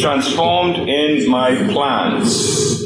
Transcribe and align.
transformed 0.00 0.76
in 0.76 1.30
my 1.30 1.54
plans. 1.72 2.80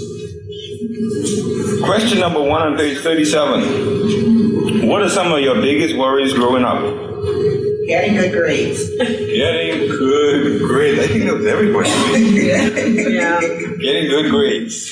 Question 1.83 2.21
number 2.21 2.41
one 2.41 2.63
on 2.63 2.77
page 2.77 2.99
37. 2.99 4.89
What 4.89 5.03
are 5.03 5.09
some 5.09 5.33
of 5.33 5.41
your 5.41 5.57
biggest 5.57 5.97
worries 5.97 6.33
growing 6.33 6.65
up? 6.65 6.83
Getting 7.87 8.15
good 8.15 8.33
grades. 8.33 8.89
Getting 8.97 9.89
good 9.89 10.63
grades. 10.63 10.99
I 11.01 11.07
think 11.07 11.25
that 11.25 11.35
was 11.35 11.47
everybody. 11.47 11.89
yeah. 12.47 13.41
Getting 13.79 14.09
good 14.09 14.31
grades. 14.31 14.91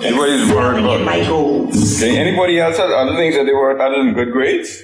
Everybody's 0.00 0.48
worried 0.50 0.84
about 0.84 1.02
my 1.02 1.24
goals. 1.24 2.02
Anybody 2.02 2.60
else 2.60 2.76
have 2.76 2.90
other 2.90 3.16
things 3.16 3.34
that 3.34 3.44
they 3.44 3.52
were 3.52 3.80
other 3.80 4.04
than 4.04 4.14
good 4.14 4.32
grades? 4.32 4.82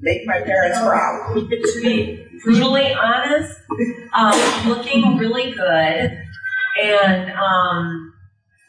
Make 0.00 0.26
my 0.26 0.40
parents 0.42 0.78
proud. 0.78 1.34
to 1.34 1.80
be 1.82 2.26
brutally 2.44 2.92
honest, 2.92 3.58
um, 4.14 4.68
looking 4.68 5.16
really 5.16 5.52
good 5.52 6.22
and 6.80 7.32
um, 7.32 8.14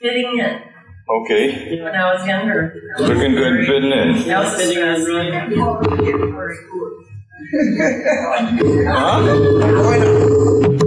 fitting 0.02 0.40
in. 0.40 0.62
Okay. 1.10 1.82
When 1.84 1.94
I 1.94 2.14
was 2.14 2.26
younger. 2.26 2.74
Looking 2.98 3.34
good 3.34 3.54
and 3.54 3.68
fitting 3.68 3.92
in. 3.92 4.28
That 4.28 4.44
was 4.44 4.56
fitting 4.56 4.82
in, 4.82 5.54
Huh? 8.88 9.20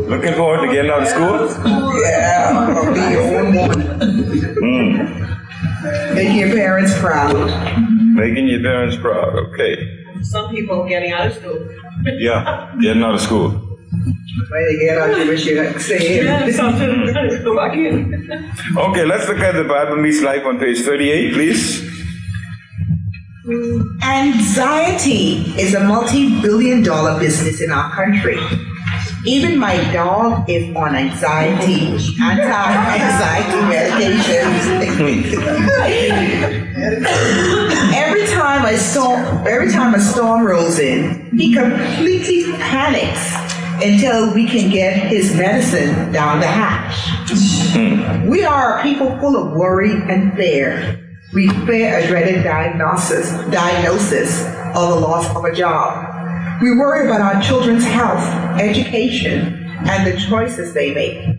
Looking 0.09 0.35
forward 0.35 0.67
to 0.67 0.73
getting 0.73 0.91
out 0.91 1.03
of 1.03 1.09
school? 1.09 1.47
Yeah, 2.01 2.75
I'll 2.77 2.93
be 2.93 3.01
your 3.01 3.39
own 3.39 3.55
woman. 3.55 3.81
Mm. 4.57 6.15
Make 6.15 6.37
your 6.37 6.49
parents 6.51 6.99
proud. 6.99 7.37
Making 8.15 8.49
your 8.49 8.63
parents 8.63 8.97
proud. 8.97 9.37
Okay. 9.51 9.96
Some 10.31 10.51
people 10.51 10.87
getting 10.89 11.13
out 11.13 11.29
of 11.29 11.35
school. 11.35 11.69
Yeah, 12.05 12.75
getting 12.81 13.03
out 13.03 13.15
of 13.15 13.21
school. 13.21 13.51
When 13.51 14.65
they 14.67 14.77
get 14.79 14.99
out, 14.99 15.17
you 15.19 15.27
wish 15.29 15.47
you. 15.47 15.55
Yeah, 15.55 16.51
something. 16.53 17.13
Go. 17.45 17.59
Okay, 18.91 19.05
let's 19.05 19.29
look 19.29 19.39
at 19.39 19.55
the 19.55 19.65
Bible 19.65 19.97
Meets 19.97 20.23
Life 20.23 20.45
on 20.45 20.59
page 20.59 20.81
38, 20.81 21.33
please. 21.33 21.97
Anxiety 24.03 25.55
is 25.61 25.75
a 25.75 25.81
multi 25.81 26.41
billion 26.43 26.83
dollar 26.83 27.19
business 27.19 27.61
in 27.61 27.71
our 27.71 27.91
country. 27.93 28.39
Even 29.27 29.59
my 29.59 29.77
dog 29.93 30.49
is 30.49 30.75
on 30.77 30.95
anxiety, 30.95 31.89
anti 32.23 32.97
anxiety 32.97 33.59
medications. 33.67 34.63
every 37.95 38.27
time 38.29 38.65
a 38.67 38.79
storm 38.79 39.47
every 39.47 39.73
time 39.73 39.95
a 39.95 40.01
storm 40.01 40.47
rolls 40.47 40.79
in, 40.79 41.29
he 41.37 41.53
completely 41.53 42.53
panics 42.53 43.35
until 43.83 44.33
we 44.33 44.47
can 44.47 44.71
get 44.71 45.09
his 45.09 45.35
medicine 45.35 46.13
down 46.13 46.39
the 46.41 46.47
hatch. 46.47 46.95
Hmm. 47.75 48.29
We 48.29 48.45
are 48.45 48.79
a 48.79 48.83
people 48.83 49.19
full 49.19 49.37
of 49.37 49.57
worry 49.57 49.93
and 49.93 50.35
fear. 50.35 51.03
We 51.35 51.49
fear 51.67 51.99
a 51.99 52.07
dreaded 52.07 52.45
diagnosis, 52.45 53.31
diagnosis 53.51 54.47
or 54.77 54.89
the 54.89 55.01
loss 55.01 55.29
of 55.35 55.45
a 55.45 55.53
job. 55.55 56.16
We 56.63 56.71
worry 56.71 57.07
about 57.07 57.21
our 57.21 57.43
children's 57.43 57.85
health, 57.85 58.23
education, 58.59 59.63
and 59.87 60.07
the 60.07 60.19
choices 60.19 60.73
they 60.73 60.95
make. 60.95 61.39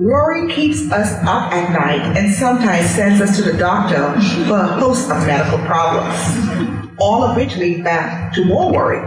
Worry 0.00 0.52
keeps 0.52 0.90
us 0.90 1.12
up 1.22 1.52
at 1.52 1.72
night 1.72 2.16
and 2.16 2.32
sometimes 2.32 2.90
sends 2.90 3.20
us 3.20 3.36
to 3.36 3.42
the 3.42 3.56
doctor 3.56 4.12
for 4.46 4.58
a 4.58 4.66
host 4.66 5.10
of 5.10 5.24
medical 5.26 5.58
problems, 5.66 6.96
all 6.98 7.22
of 7.22 7.36
which 7.36 7.56
lead 7.56 7.84
back 7.84 8.32
to 8.34 8.44
more 8.44 8.72
worry. 8.72 8.98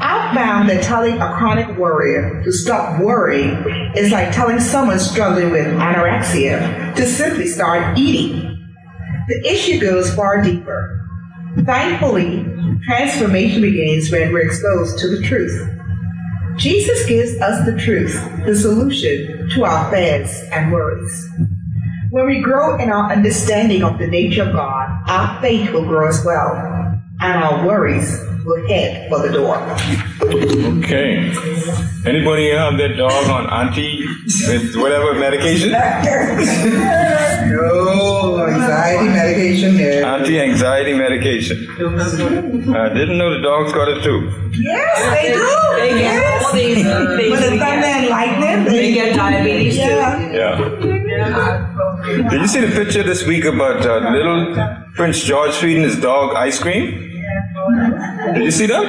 I've 0.00 0.34
found 0.34 0.70
that 0.70 0.82
telling 0.82 1.20
a 1.20 1.34
chronic 1.36 1.76
worrier 1.76 2.42
to 2.44 2.52
stop 2.52 3.00
worrying 3.00 3.92
is 3.94 4.10
like 4.10 4.32
telling 4.32 4.60
someone 4.60 4.98
struggling 4.98 5.50
with 5.50 5.66
anorexia 5.66 6.94
to 6.94 7.06
simply 7.06 7.46
start 7.46 7.98
eating. 7.98 8.74
The 9.28 9.52
issue 9.52 9.78
goes 9.80 10.14
far 10.14 10.42
deeper. 10.42 10.94
Thankfully, 11.64 12.44
transformation 12.84 13.62
begins 13.62 14.10
when 14.10 14.32
we're 14.32 14.46
exposed 14.46 14.98
to 14.98 15.08
the 15.08 15.22
truth. 15.22 15.68
Jesus 16.56 17.06
gives 17.06 17.40
us 17.40 17.64
the 17.64 17.78
truth, 17.78 18.14
the 18.44 18.54
solution 18.54 19.48
to 19.50 19.64
our 19.64 19.90
fears 19.90 20.42
and 20.52 20.72
worries. 20.72 21.28
When 22.10 22.26
we 22.26 22.40
grow 22.40 22.78
in 22.78 22.90
our 22.90 23.12
understanding 23.12 23.84
of 23.84 23.98
the 23.98 24.06
nature 24.06 24.42
of 24.42 24.52
God, 24.52 24.88
our 25.08 25.40
faith 25.40 25.70
will 25.70 25.84
grow 25.84 26.08
as 26.08 26.24
well, 26.24 26.52
and 27.20 27.44
our 27.44 27.66
worries 27.66 28.27
will 28.48 28.66
head 28.66 29.08
for 29.10 29.18
the 29.26 29.32
door. 29.32 29.58
Okay. 30.78 31.32
Anybody 32.06 32.50
have 32.50 32.78
their 32.78 32.96
dog 32.96 33.24
on 33.28 33.44
anti 33.52 34.06
with 34.48 34.74
whatever 34.76 35.14
medication? 35.14 35.70
no 37.52 38.46
anxiety 38.48 39.08
medication 39.08 39.76
there. 39.76 40.04
Anti-anxiety 40.04 40.94
medication. 40.94 41.58
I 42.74 42.88
didn't 42.94 43.18
know 43.18 43.30
the 43.36 43.42
dogs 43.42 43.72
got 43.72 43.88
it 43.88 44.02
too. 44.02 44.18
Yes, 44.52 44.96
they 45.14 45.32
do. 45.32 45.46
They 45.76 45.90
get 45.90 46.12
yes. 46.14 46.44
all 46.44 46.52
these 46.52 46.86
uh. 46.86 47.16
When 47.30 47.40
the 47.40 47.58
thunder 47.58 47.86
and 47.86 48.08
lightning, 48.08 48.64
They 48.64 48.92
get 48.94 49.16
diabetes 49.16 49.74
too. 49.74 49.80
yeah. 49.80 50.32
Yeah. 50.32 52.30
Did 52.30 52.40
you 52.40 52.48
see 52.48 52.60
the 52.60 52.72
picture 52.74 53.02
this 53.02 53.26
week 53.26 53.44
about 53.44 53.84
uh, 53.84 54.10
little 54.10 54.56
Prince 54.94 55.22
George 55.22 55.52
feeding 55.54 55.82
his 55.82 55.98
dog 56.00 56.34
ice 56.34 56.58
cream? 56.58 57.17
Did 58.38 58.44
you 58.44 58.50
see 58.50 58.66
that? 58.66 58.84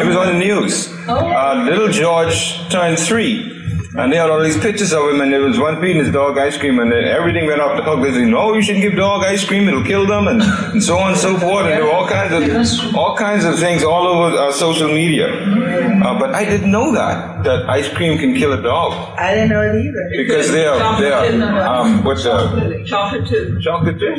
It 0.00 0.06
was 0.06 0.16
on 0.16 0.26
the 0.32 0.38
news. 0.38 0.88
Uh, 1.08 1.64
little 1.66 1.88
George 1.88 2.68
turned 2.70 2.98
three. 2.98 3.58
And 3.94 4.10
they 4.10 4.16
had 4.16 4.30
all 4.30 4.42
these 4.42 4.56
pictures 4.58 4.90
of 4.94 5.02
him, 5.10 5.20
and 5.20 5.30
there 5.30 5.42
was 5.42 5.58
one 5.58 5.78
feeding 5.78 5.98
his 6.02 6.10
dog 6.10 6.38
ice 6.38 6.56
cream, 6.56 6.78
and 6.78 6.90
then 6.90 7.04
everything 7.04 7.44
went 7.46 7.60
off 7.60 7.76
the 7.76 7.82
hook. 7.82 8.02
They 8.02 8.10
said, 8.10 8.26
"No, 8.26 8.54
you 8.54 8.62
shouldn't 8.62 8.80
give 8.80 8.96
dog 8.96 9.22
ice 9.22 9.44
cream; 9.44 9.68
it'll 9.68 9.84
kill 9.84 10.06
them," 10.06 10.28
and, 10.28 10.40
and 10.40 10.82
so 10.88 10.96
on 10.98 11.10
and 11.10 11.18
so 11.18 11.36
forth. 11.36 11.66
And 11.66 11.72
there 11.72 11.84
were 11.84 11.92
all 11.92 12.08
kinds 12.08 12.32
of 12.32 12.94
all 12.96 13.14
kinds 13.18 13.44
of 13.44 13.58
things 13.58 13.84
all 13.84 14.06
over 14.06 14.34
uh, 14.34 14.50
social 14.50 14.88
media. 14.88 15.28
Uh, 15.28 16.18
but 16.18 16.34
I 16.34 16.46
didn't 16.46 16.70
know 16.70 16.94
that 16.94 17.44
that 17.44 17.68
ice 17.68 17.88
cream 17.92 18.16
can 18.18 18.34
kill 18.34 18.54
a 18.54 18.62
dog 18.62 18.92
I 19.18 19.34
didn't 19.34 19.50
know 19.50 19.60
it 19.60 19.74
either. 19.76 20.04
because 20.16 20.50
they 20.50 20.64
are 20.64 20.98
they 20.98 21.12
are 21.12 21.60
um, 21.60 22.02
what's 22.02 22.24
uh, 22.24 22.82
Chocolate 22.86 23.28
too. 23.28 23.58
chocolate 23.60 23.98
too? 24.00 24.14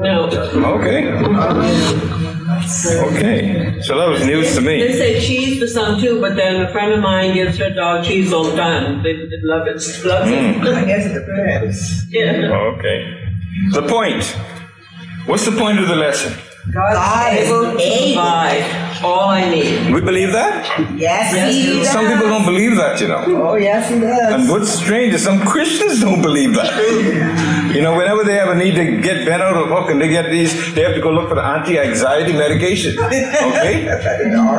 No. 0.00 0.28
Okay. 0.80 2.34
Okay. 2.48 3.78
So 3.82 3.98
that 3.98 4.08
was 4.08 4.24
news 4.24 4.54
to 4.54 4.60
me. 4.60 4.80
They 4.80 4.88
me. 4.88 4.94
say 4.94 5.20
cheese 5.20 5.60
for 5.60 5.66
some 5.66 6.00
too, 6.00 6.20
but 6.20 6.34
then 6.36 6.62
a 6.62 6.72
friend 6.72 6.92
of 6.92 7.00
mine 7.00 7.34
gives 7.34 7.58
her 7.58 7.70
dog 7.70 8.04
cheese 8.04 8.32
all 8.32 8.44
the 8.44 8.56
time. 8.56 9.02
They, 9.02 9.14
they 9.14 9.40
love 9.42 9.66
it. 9.66 9.76
Love 10.04 10.26
Mm. 10.28 10.64
it. 10.66 10.74
I 10.74 10.84
guess 10.84 11.06
it 11.06 11.14
depends. 11.26 12.04
Yeah. 12.10 12.52
Okay. 12.76 13.14
The 13.72 13.82
point. 13.82 14.24
What's 15.26 15.44
the 15.44 15.52
point 15.52 15.78
of 15.78 15.88
the 15.88 15.96
lesson? 15.96 16.32
God 16.72 17.32
is 17.32 17.48
Able 17.48 17.72
to 17.72 17.78
provide 17.78 18.88
all 19.02 19.30
I 19.30 19.48
need. 19.48 19.94
We 19.94 20.00
believe 20.00 20.32
that? 20.32 20.66
Yes, 20.96 21.32
he 21.32 21.78
does. 21.78 21.90
Some 21.90 22.06
people 22.06 22.28
don't 22.28 22.44
believe 22.44 22.76
that, 22.76 23.00
you 23.00 23.08
know. 23.08 23.24
Oh, 23.26 23.54
yes, 23.56 23.88
he 23.90 24.00
does. 24.00 24.34
And 24.34 24.50
what's 24.50 24.70
strange 24.70 25.14
is 25.14 25.22
some 25.22 25.40
Christians 25.40 26.00
don't 26.00 26.20
believe 26.20 26.54
that. 26.54 27.74
You 27.74 27.80
know, 27.80 27.96
whenever 27.96 28.24
they 28.24 28.34
have 28.34 28.48
a 28.48 28.54
need 28.54 28.74
to 28.74 29.00
get 29.00 29.24
better 29.24 29.44
or 29.44 29.62
of 29.62 29.68
the 29.68 29.74
hook 29.74 29.90
and 29.90 30.00
they 30.00 30.08
get 30.08 30.30
these, 30.30 30.74
they 30.74 30.82
have 30.82 30.94
to 30.94 31.00
go 31.00 31.10
look 31.10 31.28
for 31.28 31.36
the 31.36 31.44
anti-anxiety 31.44 32.32
medication. 32.32 32.98
Okay? 32.98 33.84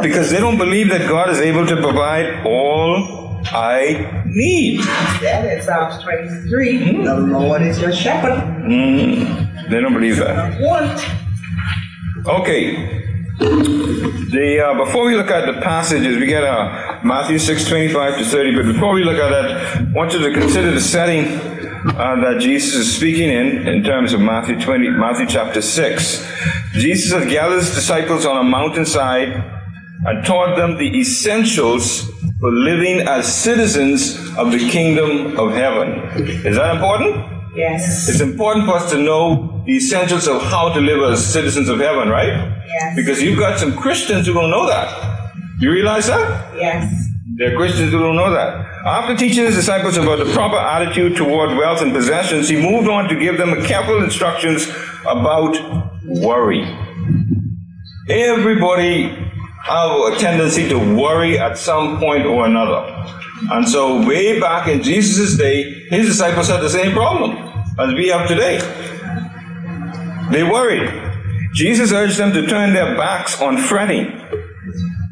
Because 0.01 0.31
they 0.31 0.39
don't 0.39 0.57
believe 0.57 0.89
that 0.89 1.07
God 1.07 1.29
is 1.29 1.39
able 1.39 1.67
to 1.67 1.75
provide 1.75 2.45
all 2.45 3.41
I 3.51 4.23
need. 4.25 4.81
That 5.21 5.45
in 5.45 5.61
Psalms 5.61 6.01
23. 6.03 7.03
The 7.03 7.17
Lord 7.17 7.61
is 7.61 7.79
your 7.79 7.93
shepherd. 7.93 8.39
Mm, 8.63 9.69
they 9.69 9.79
don't 9.79 9.93
believe 9.93 10.17
that. 10.17 10.59
Want. 10.59 11.05
Okay. 12.25 13.05
The 13.39 14.59
uh, 14.59 14.85
before 14.85 15.05
we 15.05 15.15
look 15.15 15.31
at 15.31 15.45
the 15.45 15.61
passages, 15.61 16.17
we 16.17 16.25
get 16.25 16.43
uh, 16.43 16.99
Matthew 17.03 17.39
six 17.39 17.67
twenty 17.67 17.87
five 17.87 18.17
to 18.17 18.25
thirty. 18.25 18.55
But 18.55 18.65
before 18.65 18.93
we 18.93 19.03
look 19.03 19.17
at 19.17 19.29
that, 19.29 19.77
I 19.77 19.83
want 19.93 20.13
you 20.13 20.19
to 20.19 20.33
consider 20.33 20.71
the 20.71 20.81
setting 20.81 21.25
uh, 21.25 22.19
that 22.21 22.39
Jesus 22.41 22.75
is 22.75 22.95
speaking 22.95 23.29
in 23.29 23.67
in 23.67 23.83
terms 23.83 24.13
of 24.13 24.19
Matthew 24.19 24.59
twenty, 24.59 24.89
Matthew 24.89 25.25
chapter 25.27 25.61
six. 25.61 26.27
Jesus 26.73 27.13
has 27.13 27.31
gathered 27.31 27.59
his 27.59 27.73
disciples 27.73 28.25
on 28.25 28.37
a 28.37 28.43
mountainside 28.43 29.29
and 30.05 30.25
taught 30.25 30.57
them 30.57 30.77
the 30.77 30.99
essentials 30.99 32.09
for 32.39 32.51
living 32.51 33.07
as 33.07 33.33
citizens 33.33 34.17
of 34.37 34.51
the 34.51 34.69
kingdom 34.69 35.37
of 35.39 35.53
heaven. 35.53 35.99
Is 36.45 36.57
that 36.57 36.75
important? 36.75 37.25
Yes. 37.55 38.07
It's 38.07 38.21
important 38.21 38.65
for 38.65 38.75
us 38.75 38.91
to 38.91 38.97
know 38.97 39.58
the 39.69 39.75
essentials 39.75 40.27
of 40.27 40.41
how 40.41 40.73
to 40.73 40.81
live 40.81 41.11
as 41.11 41.23
citizens 41.23 41.69
of 41.69 41.79
heaven, 41.79 42.09
right? 42.09 42.33
Yes. 42.67 42.95
Because 42.95 43.21
you've 43.21 43.37
got 43.37 43.59
some 43.59 43.77
Christians 43.77 44.25
who 44.25 44.33
don't 44.33 44.49
know 44.49 44.65
that. 44.65 44.87
You 45.59 45.71
realize 45.71 46.07
that? 46.07 46.55
Yes. 46.57 46.91
There 47.35 47.53
are 47.53 47.55
Christians 47.55 47.91
who 47.91 47.99
don't 47.99 48.15
know 48.15 48.31
that. 48.31 48.65
After 48.83 49.15
teaching 49.15 49.45
his 49.45 49.53
disciples 49.53 49.95
about 49.95 50.17
the 50.17 50.33
proper 50.33 50.57
attitude 50.57 51.15
toward 51.15 51.55
wealth 51.55 51.83
and 51.83 51.93
possessions, 51.93 52.49
he 52.49 52.55
moved 52.55 52.89
on 52.89 53.07
to 53.09 53.19
give 53.19 53.37
them 53.37 53.63
careful 53.63 54.03
instructions 54.03 54.67
about 55.05 55.55
worry. 56.03 56.63
Everybody 58.09 59.09
have 59.65 59.91
a 59.91 60.15
tendency 60.17 60.67
to 60.69 60.79
worry 60.79 61.37
at 61.37 61.59
some 61.59 61.99
point 61.99 62.25
or 62.25 62.47
another. 62.47 62.81
And 63.51 63.69
so, 63.69 64.03
way 64.07 64.39
back 64.39 64.67
in 64.67 64.81
Jesus' 64.81 65.37
day, 65.37 65.61
his 65.91 66.07
disciples 66.07 66.47
had 66.47 66.61
the 66.61 66.69
same 66.71 66.91
problem 66.93 67.37
as 67.77 67.93
we 67.93 68.07
have 68.07 68.27
today. 68.27 68.57
They 70.31 70.43
worried. 70.43 70.89
Jesus 71.53 71.91
urged 71.91 72.17
them 72.17 72.31
to 72.33 72.45
turn 72.45 72.73
their 72.73 72.95
backs 72.95 73.41
on 73.41 73.57
fretting 73.57 74.21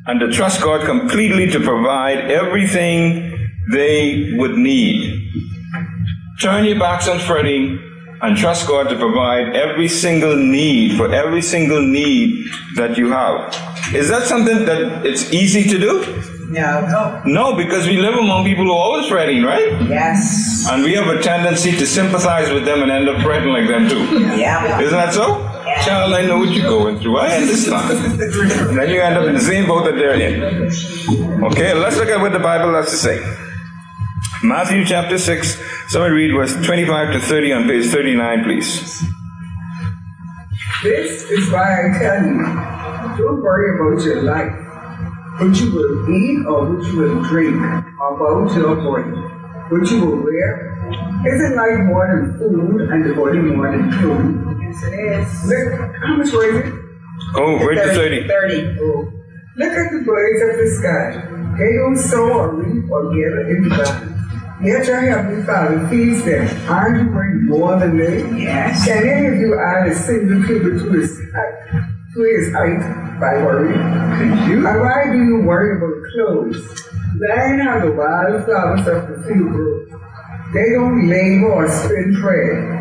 and 0.06 0.19
to 0.19 0.31
trust 0.31 0.62
God 0.62 0.86
completely 0.86 1.48
to 1.52 1.60
provide 1.60 2.31
everything 2.31 3.50
they 3.72 4.34
would 4.38 4.58
need. 4.58 5.31
Turn 6.40 6.66
your 6.66 6.80
backs 6.80 7.08
on 7.08 7.19
fretting 7.19 7.80
and 8.22 8.38
trust 8.38 8.68
God 8.68 8.90
to 8.90 8.96
provide 8.96 9.56
every 9.56 9.88
single 9.88 10.36
need 10.36 10.98
for 10.98 11.12
every 11.14 11.42
single 11.42 11.81
need 11.81 12.48
that 12.75 12.98
you 12.98 13.12
have. 13.12 13.54
Is 13.94 14.10
that 14.10 14.24
something 14.24 14.66
that 14.66 15.06
it's 15.06 15.34
easy 15.34 15.68
to 15.69 15.80
do? 15.80 16.37
No. 16.50 17.22
No, 17.26 17.56
because 17.56 17.86
we 17.88 17.98
live 17.98 18.16
among 18.16 18.46
people 18.46 18.64
who 18.64 18.72
are 18.72 18.84
always 18.84 19.08
fretting, 19.08 19.44
right? 19.44 19.82
Yes. 19.82 20.68
And 20.70 20.84
we 20.84 20.94
have 20.94 21.08
a 21.08 21.22
tendency 21.22 21.72
to 21.72 21.86
sympathize 21.86 22.52
with 22.52 22.64
them 22.64 22.82
and 22.84 22.92
end 22.92 23.10
up 23.10 23.22
fretting 23.22 23.50
like 23.50 23.68
them 23.68 23.90
too. 23.90 24.04
Yeah. 24.38 24.80
Isn't 24.82 24.98
that 24.98 25.14
so? 25.14 25.40
Yeah. 25.40 25.84
Child, 25.84 26.14
I 26.14 26.26
know 26.26 26.40
what 26.40 26.50
you're 26.52 26.70
going 26.70 27.00
through. 27.00 27.18
I 27.18 27.36
understand. 27.36 28.20
then 28.78 28.90
you 28.90 29.02
end 29.02 29.18
up 29.18 29.28
in 29.28 29.36
the 29.36 29.42
same 29.42 29.68
boat 29.68 29.84
that 29.86 29.96
they're 29.96 30.14
in. 30.14 31.44
Okay, 31.44 31.74
let's 31.74 31.98
look 31.98 32.08
at 32.08 32.22
what 32.22 32.32
the 32.32 32.40
Bible 32.40 32.74
has 32.74 32.90
to 32.92 32.98
say. 32.98 33.20
Matthew 34.44 34.86
chapter 34.86 35.18
6. 35.18 35.62
Somebody 35.90 36.14
read 36.14 36.34
verse 36.34 36.54
25 36.66 37.14
to 37.14 37.20
30 37.20 37.54
on 37.54 37.68
page 37.68 37.86
39, 37.86 38.44
please. 38.44 39.02
This 40.84 41.24
is 41.24 41.52
why 41.52 41.90
I 41.90 41.98
tell 41.98 42.24
you, 42.24 43.18
don't 43.18 43.42
worry 43.42 43.80
about 43.80 44.06
your 44.06 44.22
life, 44.22 44.67
what 45.39 45.56
you 45.60 45.72
will 45.72 46.10
eat 46.10 46.45
or 46.45 46.74
what 46.74 46.86
you 46.88 46.98
will 46.98 47.24
drink, 47.24 47.56
or 48.01 48.16
about 48.16 48.57
your 48.57 48.75
body, 48.75 49.12
which 49.69 49.92
you 49.92 50.06
will 50.06 50.24
wear. 50.24 50.74
Isn't 51.25 51.56
life 51.56 51.80
more 51.86 52.07
than 52.10 52.39
food 52.39 52.81
and 52.89 53.06
the 53.06 53.13
body 53.13 53.39
more 53.39 53.72
than 53.72 53.92
clothes? 54.00 54.57
Yes, 54.62 54.84
it 54.84 54.94
is. 54.94 55.45
Look, 55.45 55.95
how 56.01 56.16
much 56.18 56.31
was 56.34 56.56
it? 56.56 56.74
Oh, 57.36 57.57
read 57.66 57.75
to 57.75 57.94
30. 57.94 58.28
30. 58.28 58.78
Oh, 58.81 59.13
look 59.57 59.72
at 59.74 59.92
the 59.92 60.04
birds 60.06 60.42
of 60.42 60.57
the 60.57 60.68
sky. 60.80 61.57
They 61.57 61.74
don't 61.78 61.98
sow 61.98 62.33
or 62.33 62.56
reap 62.56 62.90
or 62.90 63.04
gather 63.13 63.50
in 63.50 63.63
the 63.63 63.69
barn. 63.69 64.13
Yet 64.63 64.88
your 64.88 65.01
heavenly 65.01 65.44
Father 65.45 65.88
feeds 65.88 66.24
them. 66.25 66.48
Aren't 66.68 67.10
you 67.10 67.16
worth 67.16 67.42
more 67.44 67.80
than 67.80 67.98
they? 67.98 68.42
Yes. 68.42 68.86
Can 68.86 69.07
any 69.07 69.28
of 69.28 69.36
you 69.38 69.60
add 69.60 69.88
a 69.88 69.94
single 69.94 70.44
cubit 70.48 70.81
to 70.81 70.92
his 70.94 71.19
height, 71.31 71.83
to 72.16 72.22
his 72.24 72.54
height 72.54 73.06
by? 73.19 73.36
And 73.36 74.64
why 74.64 75.12
do 75.12 75.18
you 75.18 75.42
worry 75.46 75.78
about 75.78 75.98
clothes? 76.14 76.88
Land 77.19 77.62
how 77.62 77.80
the 77.80 77.92
wild 77.92 78.46
flowers 78.46 78.88
of 78.88 79.10
the 79.10 79.24
field 79.28 79.50
grow. 79.50 79.86
They 80.54 80.69
don't 80.74 81.10
labor 81.10 81.52
or 81.52 81.68
spin 81.68 82.16
thread. 82.22 82.78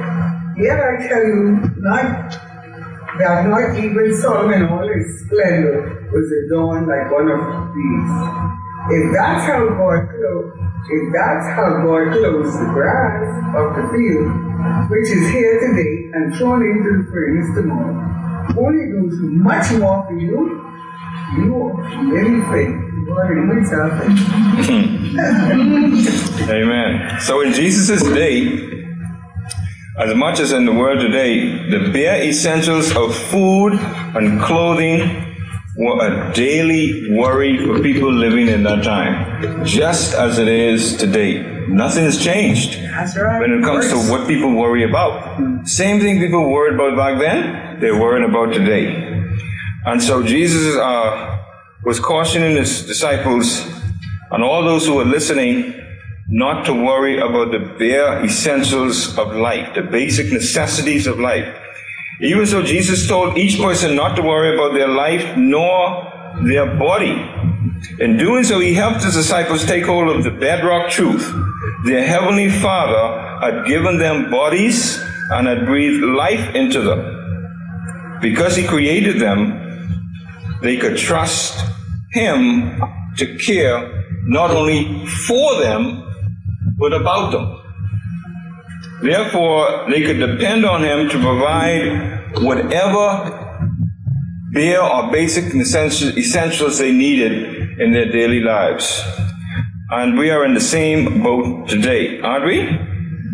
Yet 0.56 0.78
I 0.78 1.08
tell 1.08 1.24
you, 1.24 1.60
not 1.78 2.30
that 3.18 3.48
not 3.48 3.78
even 3.78 4.14
Solomon 4.20 4.68
all 4.68 4.86
his 4.86 5.24
splendor 5.24 6.08
was 6.12 6.26
adorned 6.44 6.86
like 6.86 7.10
one 7.10 7.28
of 7.32 7.40
these. 7.72 8.12
If 8.92 9.12
that's 9.16 9.44
how 9.48 9.66
God 9.72 10.08
clothes, 10.12 10.52
if 10.92 11.12
that's 11.12 11.46
how 11.56 11.80
God 11.82 12.12
clothes 12.12 12.52
the 12.60 12.68
grass 12.76 13.24
of 13.56 13.74
the 13.74 13.84
field, 13.90 14.30
which 14.90 15.08
is 15.10 15.32
here 15.32 15.58
today 15.64 16.12
and 16.12 16.36
thrown 16.36 16.62
into 16.62 17.02
the 17.02 17.10
furnace 17.10 17.50
tomorrow, 17.56 17.96
he 18.74 18.86
do 18.86 19.10
much 19.32 19.72
more 19.72 20.06
for 20.06 20.18
you? 20.18 20.62
You 21.36 21.52
worrying 23.08 23.46
myself. 23.46 23.92
Amen. 26.50 27.20
So 27.20 27.40
in 27.40 27.52
Jesus' 27.52 28.02
day, 28.02 28.84
as 29.98 30.14
much 30.14 30.40
as 30.40 30.52
in 30.52 30.66
the 30.66 30.72
world 30.72 31.00
today, 31.00 31.68
the 31.70 31.90
bare 31.92 32.22
essentials 32.22 32.94
of 32.96 33.16
food 33.16 33.72
and 34.14 34.40
clothing 34.40 35.25
a 35.78 36.32
daily 36.34 37.10
worry 37.10 37.58
for 37.58 37.80
people 37.80 38.10
living 38.10 38.48
in 38.48 38.62
that 38.62 38.82
time, 38.82 39.64
just 39.64 40.14
as 40.14 40.38
it 40.38 40.48
is 40.48 40.96
today. 40.96 41.42
Nothing 41.68 42.04
has 42.04 42.22
changed 42.22 42.76
right. 43.16 43.40
when 43.40 43.52
it 43.52 43.62
comes 43.62 43.88
to 43.90 43.96
what 44.10 44.26
people 44.26 44.54
worry 44.54 44.84
about. 44.84 45.66
Same 45.68 46.00
thing 46.00 46.18
people 46.18 46.50
worried 46.50 46.74
about 46.74 46.96
back 46.96 47.18
then, 47.18 47.80
they're 47.80 48.00
worrying 48.00 48.28
about 48.28 48.54
today. 48.54 49.06
And 49.84 50.02
so 50.02 50.22
Jesus 50.22 50.76
uh, 50.76 51.38
was 51.84 52.00
cautioning 52.00 52.56
his 52.56 52.86
disciples 52.86 53.66
and 54.30 54.42
all 54.42 54.64
those 54.64 54.86
who 54.86 54.94
were 54.94 55.04
listening 55.04 55.74
not 56.28 56.66
to 56.66 56.72
worry 56.72 57.18
about 57.18 57.52
the 57.52 57.60
bare 57.78 58.24
essentials 58.24 59.16
of 59.18 59.34
life, 59.36 59.74
the 59.74 59.82
basic 59.82 60.32
necessities 60.32 61.06
of 61.06 61.20
life. 61.20 61.46
Even 62.20 62.46
so, 62.46 62.62
Jesus 62.62 63.06
told 63.06 63.36
each 63.36 63.60
person 63.60 63.94
not 63.94 64.16
to 64.16 64.22
worry 64.22 64.54
about 64.54 64.72
their 64.72 64.88
life 64.88 65.36
nor 65.36 66.12
their 66.44 66.66
body. 66.78 67.14
In 67.98 68.16
doing 68.16 68.44
so, 68.44 68.58
he 68.58 68.72
helped 68.72 69.02
his 69.02 69.14
disciples 69.14 69.64
take 69.66 69.84
hold 69.84 70.08
of 70.08 70.24
the 70.24 70.30
bedrock 70.30 70.90
truth. 70.90 71.30
Their 71.84 72.06
heavenly 72.06 72.48
Father 72.48 73.40
had 73.40 73.66
given 73.66 73.98
them 73.98 74.30
bodies 74.30 74.98
and 75.30 75.46
had 75.46 75.66
breathed 75.66 76.02
life 76.02 76.54
into 76.54 76.80
them. 76.80 78.18
Because 78.22 78.56
he 78.56 78.66
created 78.66 79.20
them, 79.20 80.58
they 80.62 80.78
could 80.78 80.96
trust 80.96 81.62
him 82.12 82.80
to 83.18 83.36
care 83.36 84.04
not 84.24 84.50
only 84.50 85.06
for 85.06 85.60
them, 85.60 86.02
but 86.78 86.94
about 86.94 87.30
them. 87.30 87.65
Therefore, 89.02 89.86
they 89.90 90.02
could 90.02 90.18
depend 90.18 90.64
on 90.64 90.82
him 90.82 91.08
to 91.10 91.20
provide 91.20 92.42
whatever 92.42 93.46
bare 94.52 94.82
or 94.82 95.10
basic 95.12 95.54
essentials 95.54 96.78
they 96.78 96.92
needed 96.92 97.78
in 97.78 97.92
their 97.92 98.10
daily 98.10 98.40
lives. 98.40 99.02
And 99.90 100.18
we 100.18 100.30
are 100.30 100.44
in 100.44 100.54
the 100.54 100.60
same 100.60 101.22
boat 101.22 101.68
today, 101.68 102.20
aren't 102.20 102.46
we? 102.46 102.58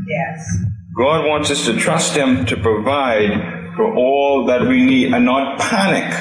Yes. 0.07 0.65
God 0.97 1.27
wants 1.27 1.51
us 1.51 1.65
to 1.65 1.77
trust 1.77 2.15
Him 2.15 2.45
to 2.47 2.57
provide 2.57 3.75
for 3.77 3.95
all 3.95 4.45
that 4.47 4.63
we 4.63 4.85
need 4.85 5.15
and 5.15 5.25
not 5.25 5.59
panic 5.59 6.13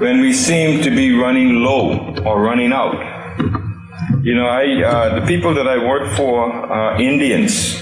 when 0.00 0.20
we 0.20 0.32
seem 0.32 0.82
to 0.82 0.90
be 0.90 1.12
running 1.14 1.62
low 1.62 2.12
or 2.24 2.42
running 2.42 2.72
out. 2.72 2.96
You 4.24 4.34
know, 4.34 4.46
I 4.46 4.82
uh, 4.82 5.20
the 5.20 5.26
people 5.26 5.54
that 5.54 5.68
I 5.68 5.78
work 5.78 6.16
for 6.16 6.50
are 6.52 7.00
Indians 7.00 7.80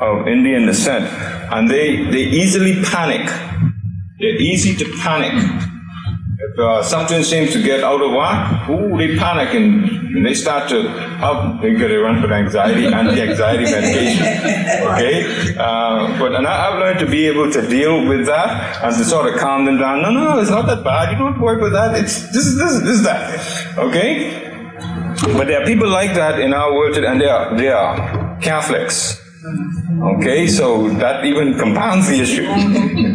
of 0.00 0.26
Indian 0.28 0.66
descent, 0.66 1.04
and 1.52 1.70
they 1.70 2.04
they 2.10 2.24
easily 2.24 2.82
panic. 2.84 3.26
They're 4.18 4.40
easy 4.40 4.74
to 4.76 4.84
panic. 5.00 5.32
If 6.40 6.58
uh, 6.58 6.82
something 6.82 7.22
seems 7.24 7.52
to 7.52 7.62
get 7.62 7.82
out 7.82 8.00
of 8.00 8.12
whack, 8.12 8.68
ooh, 8.68 8.96
they 8.96 9.16
panic 9.16 9.54
and 9.54 10.24
they 10.24 10.34
start 10.34 10.68
to 10.70 10.88
up. 11.20 11.60
They 11.60 11.74
got 11.74 11.88
to 11.88 11.98
run 11.98 12.20
for 12.20 12.28
the 12.28 12.34
anxiety, 12.34 12.86
anti-anxiety 12.86 13.64
medication. 13.76 14.22
Okay, 14.86 15.56
uh, 15.58 16.18
but 16.18 16.34
and 16.34 16.46
I, 16.46 16.70
I've 16.70 16.78
learned 16.78 17.00
to 17.00 17.06
be 17.06 17.26
able 17.26 17.50
to 17.50 17.68
deal 17.68 18.06
with 18.08 18.26
that 18.26 18.82
and 18.84 18.96
to 18.96 19.04
sort 19.04 19.32
of 19.32 19.40
calm 19.40 19.64
them 19.64 19.78
down. 19.78 20.02
No, 20.02 20.10
no, 20.10 20.24
no, 20.24 20.40
it's 20.40 20.50
not 20.50 20.66
that 20.66 20.84
bad. 20.84 21.12
You 21.12 21.18
don't 21.18 21.40
worry 21.40 21.58
about 21.58 21.72
that. 21.72 22.00
It's 22.00 22.26
this 22.32 22.46
is 22.46 22.56
this, 22.56 22.80
this 22.80 22.90
is 22.98 23.02
that. 23.02 23.78
Okay. 23.78 24.44
But 25.36 25.48
there 25.48 25.60
are 25.60 25.66
people 25.66 25.88
like 25.88 26.14
that 26.14 26.38
in 26.38 26.54
our 26.54 26.72
world, 26.72 26.94
today, 26.94 27.08
and 27.08 27.20
they 27.20 27.28
are 27.28 27.56
they 27.56 27.68
are 27.68 28.38
Catholics. 28.40 29.27
Okay, 30.16 30.46
so 30.46 30.88
that 30.90 31.24
even 31.24 31.58
compounds 31.58 32.08
the 32.08 32.20
issue. 32.20 32.42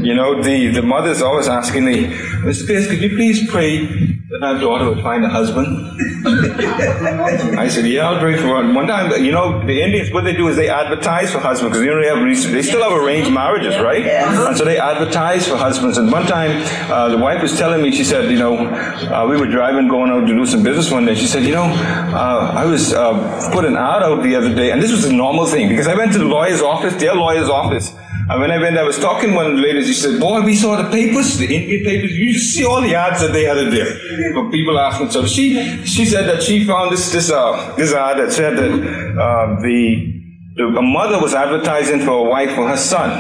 You 0.03 0.13
know, 0.15 0.41
the, 0.41 0.67
the 0.67 0.81
mother's 0.81 1.21
always 1.21 1.47
asking 1.47 1.85
me, 1.85 2.05
Mr. 2.43 2.67
Pierce, 2.67 2.87
could 2.87 3.01
you 3.01 3.15
please 3.15 3.49
pray 3.49 4.12
that 4.33 4.43
our 4.43 4.57
daughter 4.57 4.89
would 4.89 5.03
find 5.03 5.23
a 5.23 5.29
husband? 5.29 6.01
I 6.25 7.67
said, 7.67 7.85
yeah, 7.85 8.09
I'll 8.09 8.19
pray 8.19 8.35
for 8.35 8.47
one. 8.47 8.73
One 8.73 8.87
time, 8.87 9.23
you 9.23 9.31
know, 9.31 9.63
the 9.65 9.81
Indians, 9.81 10.11
what 10.11 10.23
they 10.23 10.33
do 10.33 10.47
is 10.47 10.55
they 10.55 10.69
advertise 10.69 11.31
for 11.31 11.39
husbands 11.39 11.77
because 11.77 11.85
they 11.85 12.07
have 12.07 12.51
they 12.51 12.61
still 12.63 12.81
have 12.81 12.93
arranged 12.99 13.31
marriages, 13.31 13.77
right? 13.79 14.03
And 14.05 14.57
so 14.57 14.65
they 14.65 14.79
advertise 14.79 15.47
for 15.47 15.55
husbands. 15.55 15.99
And 15.99 16.11
one 16.11 16.25
time, 16.25 16.51
uh, 16.91 17.09
the 17.09 17.17
wife 17.17 17.43
was 17.43 17.55
telling 17.57 17.83
me, 17.83 17.91
she 17.91 18.03
said, 18.03 18.31
you 18.31 18.39
know, 18.39 18.57
uh, 18.57 19.27
we 19.29 19.37
were 19.37 19.47
driving, 19.47 19.87
going 19.87 20.09
out 20.09 20.21
to 20.21 20.33
do 20.33 20.45
some 20.47 20.63
business 20.63 20.89
one 20.89 21.05
day. 21.05 21.13
She 21.13 21.27
said, 21.27 21.43
you 21.43 21.53
know, 21.53 21.65
uh, 21.65 22.53
I 22.55 22.65
was 22.65 22.91
uh, 22.91 23.51
put 23.53 23.65
an 23.65 23.75
ad 23.75 24.01
out 24.01 24.23
the 24.23 24.35
other 24.35 24.53
day, 24.55 24.71
and 24.71 24.81
this 24.81 24.91
was 24.91 25.05
a 25.05 25.13
normal 25.13 25.45
thing 25.45 25.69
because 25.69 25.87
I 25.87 25.93
went 25.93 26.11
to 26.13 26.17
the 26.17 26.25
lawyer's 26.25 26.61
office, 26.61 26.95
their 26.95 27.13
lawyer's 27.13 27.49
office. 27.49 27.93
And 28.29 28.39
when 28.39 28.51
I 28.51 28.57
went, 28.57 28.77
I 28.77 28.83
was 28.83 28.97
talking 28.99 29.31
to 29.31 29.35
one 29.35 29.47
of 29.47 29.55
the 29.57 29.61
ladies. 29.61 29.87
She 29.87 29.93
said, 29.93 30.19
"Boy, 30.19 30.41
we 30.41 30.55
saw 30.55 30.81
the 30.81 30.89
papers, 30.89 31.37
the 31.37 31.53
Indian 31.53 31.83
papers. 31.83 32.11
You 32.11 32.33
see 32.39 32.63
all 32.63 32.81
the 32.81 32.95
ads 32.95 33.21
that 33.21 33.33
they 33.33 33.43
had 33.43 33.57
there 33.71 34.33
for 34.33 34.49
people 34.49 34.79
asking." 34.79 35.11
So 35.11 35.25
she 35.25 35.85
she 35.85 36.05
said 36.05 36.25
that 36.27 36.41
she 36.41 36.65
found 36.65 36.91
this 36.93 37.11
this 37.11 37.29
uh 37.29 37.75
this 37.75 37.93
ad 37.93 38.19
that 38.19 38.31
said 38.31 38.57
that 38.57 38.71
uh, 39.19 39.61
the, 39.61 40.23
the 40.55 40.63
a 40.63 40.81
mother 40.81 41.19
was 41.19 41.33
advertising 41.33 41.99
for 41.99 42.11
a 42.11 42.23
wife 42.23 42.55
for 42.55 42.67
her 42.67 42.77
son, 42.77 43.11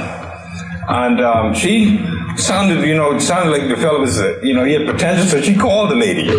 and 0.87 1.19
um, 1.19 1.53
she 1.53 1.99
sounded, 2.37 2.85
you 2.85 2.95
know, 2.95 3.15
it 3.15 3.21
sounded 3.21 3.51
like 3.51 3.69
the 3.69 3.77
fellow 3.77 3.99
was, 3.99 4.19
uh, 4.19 4.39
you 4.41 4.53
know, 4.53 4.63
he 4.63 4.73
had 4.73 4.85
potential, 4.87 5.25
so 5.25 5.41
she 5.41 5.55
called 5.55 5.91
the 5.91 5.95
lady. 5.95 6.29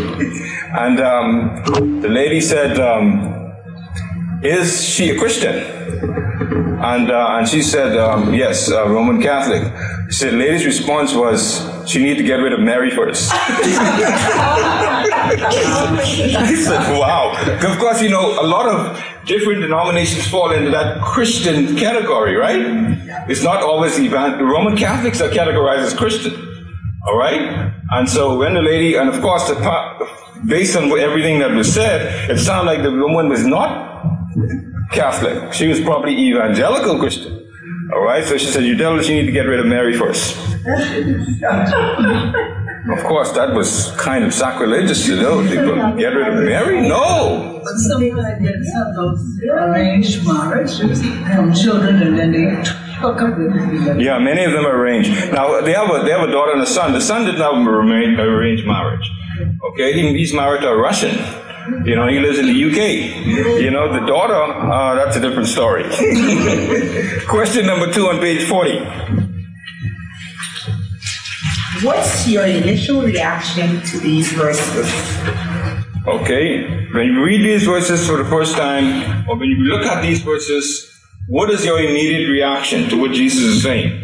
And 0.73 1.01
um, 1.01 2.01
the 2.01 2.09
lady 2.09 2.41
said, 2.41 2.79
um, 2.81 3.53
is 4.43 4.85
she 4.85 5.11
a 5.11 5.19
Christian? 5.19 5.55
And, 6.03 7.11
uh, 7.11 7.37
and 7.39 7.49
she 7.49 7.63
said, 7.63 7.97
um, 7.97 8.35
yes, 8.35 8.71
uh, 8.71 8.89
Roman 8.89 9.23
Catholic. 9.23 9.63
She 10.09 10.13
said, 10.19 10.35
lady's 10.35 10.67
response 10.67 11.15
was, 11.15 11.63
she 11.89 11.99
needed 12.03 12.19
to 12.19 12.25
get 12.25 12.37
rid 12.37 12.53
of 12.53 12.61
Mary 12.61 12.91
first. 12.91 13.31
I 13.35 13.41
said, 16.55 16.99
wow. 16.99 17.33
Of 17.63 17.79
course, 17.79 18.03
you 18.03 18.11
know, 18.11 18.41
a 18.41 18.47
lot 18.47 18.69
of 18.69 19.03
different 19.25 19.63
denominations 19.63 20.27
fall 20.29 20.51
into 20.53 20.71
that 20.71 21.03
Christian 21.03 21.77
category, 21.77 22.37
right? 22.37 22.61
It's 23.29 23.43
not 23.43 23.63
always 23.63 23.99
even 23.99 24.39
Roman 24.41 24.77
Catholics 24.77 25.21
are 25.21 25.31
categorized 25.31 25.85
as 25.85 25.95
Christian. 25.95 26.35
All 27.07 27.17
right? 27.17 27.73
And 27.91 28.09
so 28.09 28.39
when 28.39 28.55
the 28.55 28.63
lady, 28.63 28.97
and 28.97 29.09
of 29.09 29.21
course, 29.21 29.49
the, 29.49 29.55
based 30.47 30.77
on 30.77 30.91
everything 30.99 31.39
that 31.39 31.53
was 31.53 31.73
said, 31.73 32.31
it 32.31 32.39
sounded 32.39 32.71
like 32.71 32.83
the 32.83 32.91
woman 32.91 33.29
was 33.29 33.47
not 33.47 33.95
Catholic. 34.95 35.53
She 35.53 35.67
was 35.67 35.81
probably 35.81 36.17
evangelical 36.17 36.99
Christian. 36.99 37.47
All 37.93 38.03
right? 38.03 38.25
So 38.25 38.39
she 38.39 38.47
said, 38.47 38.65
you 38.65 38.77
tell 38.77 38.97
her 38.97 39.03
she 39.03 39.15
need 39.15 39.27
to 39.27 39.33
get 39.33 39.43
rid 39.43 39.61
of 39.61 39.67
Mary 39.67 39.93
first. 39.93 40.37
Of 42.87 43.03
course, 43.05 43.33
that 43.33 43.55
was 43.55 43.91
kind 43.97 44.25
of 44.25 44.33
sacrilegious 44.35 45.07
to 45.07 45.17
those 45.17 45.49
people. 45.49 45.75
Get 45.97 46.15
rid 46.15 46.29
of 46.29 46.45
Mary? 46.45 46.87
No. 46.87 47.61
But 47.65 47.77
sometimes 47.77 48.69
have 48.75 48.95
those 48.95 49.41
arranged 49.51 50.27
marriages, 50.27 51.01
have 51.01 51.57
children, 51.57 52.03
and 52.03 52.19
then 52.19 52.33
they 52.33 52.51
hook 53.01 53.23
up 53.23 53.39
with 53.39 53.85
them. 53.87 54.01
Yeah, 54.01 54.19
many 54.19 54.45
of 54.45 54.53
them 54.53 54.67
are 54.67 54.77
arranged. 54.77 55.11
Now 55.33 55.61
they 55.63 55.73
have 55.73 55.91
a 55.91 56.05
they 56.05 56.11
have 56.11 56.29
a 56.29 56.31
daughter 56.31 56.53
and 56.53 56.61
a 56.61 56.67
son. 56.67 56.93
The 56.93 57.01
son 57.01 57.25
did 57.25 57.39
not 57.39 57.55
arranged 57.67 58.67
marriage. 58.67 59.11
Okay, 59.73 59.93
he's 59.93 60.35
married 60.35 60.61
to 60.61 60.69
a 60.69 60.77
Russian. 60.77 61.17
You 61.85 61.97
know, 61.97 62.09
he 62.09 62.19
lives 62.19 62.39
in 62.39 62.47
the 62.47 62.65
UK. 62.65 63.61
You 63.61 63.71
know, 63.71 63.93
the 63.93 64.07
daughter, 64.07 64.35
uh, 64.35 64.95
that's 64.97 65.17
a 65.17 65.21
different 65.21 65.49
story. 65.49 65.85
Question 67.27 67.67
number 67.67 67.93
two 67.93 68.07
on 68.09 68.21
page 68.21 68.47
40. 68.47 68.79
What's 71.87 72.29
your 72.29 72.47
initial 72.47 73.03
reaction 73.03 73.81
to 73.83 73.99
these 73.99 74.33
verses? 74.33 74.87
Okay, 76.07 76.87
when 76.93 77.07
you 77.07 77.25
read 77.25 77.41
these 77.41 77.65
verses 77.65 78.07
for 78.07 78.19
the 78.19 78.27
first 78.27 78.57
time, 78.57 79.27
or 79.29 79.37
when 79.39 79.49
you 79.49 79.57
look 79.57 79.87
at 79.87 80.03
these 80.03 80.21
verses, 80.21 80.91
what 81.29 81.51
is 81.51 81.65
your 81.65 81.79
immediate 81.79 82.29
reaction 82.29 82.89
to 82.91 83.01
what 83.01 83.13
Jesus 83.13 83.43
is 83.43 83.63
saying? 83.63 84.04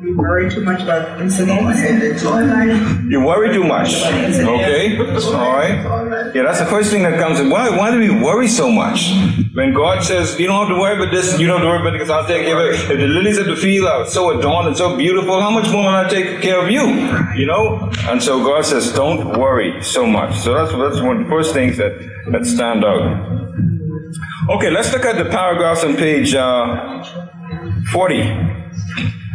You 0.00 0.16
worry 0.16 0.48
too 0.48 0.62
much 0.62 0.82
about 0.82 1.20
incidents 1.20 2.22
You 3.10 3.20
worry 3.20 3.52
too 3.52 3.64
much. 3.64 3.94
Okay? 3.94 4.96
All 4.96 5.52
right? 5.52 6.32
Yeah, 6.34 6.44
that's 6.44 6.60
the 6.60 6.66
first 6.66 6.92
thing 6.92 7.02
that 7.02 7.18
comes 7.18 7.40
in. 7.40 7.50
Why, 7.50 7.68
why 7.68 7.90
do 7.90 7.98
we 7.98 8.10
worry 8.10 8.46
so 8.46 8.70
much? 8.70 9.10
When 9.54 9.74
God 9.74 10.04
says, 10.04 10.38
you 10.38 10.46
don't 10.46 10.66
have 10.66 10.76
to 10.76 10.80
worry 10.80 10.94
about 10.94 11.12
this, 11.12 11.40
you 11.40 11.48
don't 11.48 11.56
have 11.56 11.64
to 11.64 11.68
worry 11.68 11.80
about 11.80 11.94
it 11.94 11.98
because 11.98 12.10
I'll 12.10 12.26
take 12.26 12.46
care 12.46 12.60
of 12.60 12.74
it. 12.74 12.80
If 12.80 12.86
the 13.00 13.08
lilies 13.08 13.38
of 13.38 13.46
the 13.46 13.56
field 13.56 13.88
are 13.88 14.06
so 14.06 14.38
adorned 14.38 14.68
and 14.68 14.76
so 14.76 14.96
beautiful, 14.96 15.40
how 15.40 15.50
much 15.50 15.68
more 15.72 15.82
will 15.82 15.88
I 15.88 16.08
take 16.08 16.42
care 16.42 16.62
of 16.62 16.70
you? 16.70 16.86
You 17.34 17.46
know? 17.46 17.90
And 18.02 18.22
so 18.22 18.44
God 18.44 18.64
says, 18.66 18.92
don't 18.92 19.36
worry 19.36 19.82
so 19.82 20.06
much. 20.06 20.38
So 20.38 20.54
that's, 20.54 20.70
that's 20.70 21.00
one 21.00 21.16
of 21.16 21.24
the 21.24 21.28
first 21.28 21.52
things 21.52 21.76
that, 21.76 21.98
that 22.30 22.46
stand 22.46 22.84
out. 22.84 23.02
Okay, 24.48 24.70
let's 24.70 24.92
look 24.92 25.04
at 25.04 25.16
the 25.16 25.28
paragraphs 25.28 25.82
on 25.82 25.96
page 25.96 26.34
uh, 26.34 27.02
40. 27.90 28.58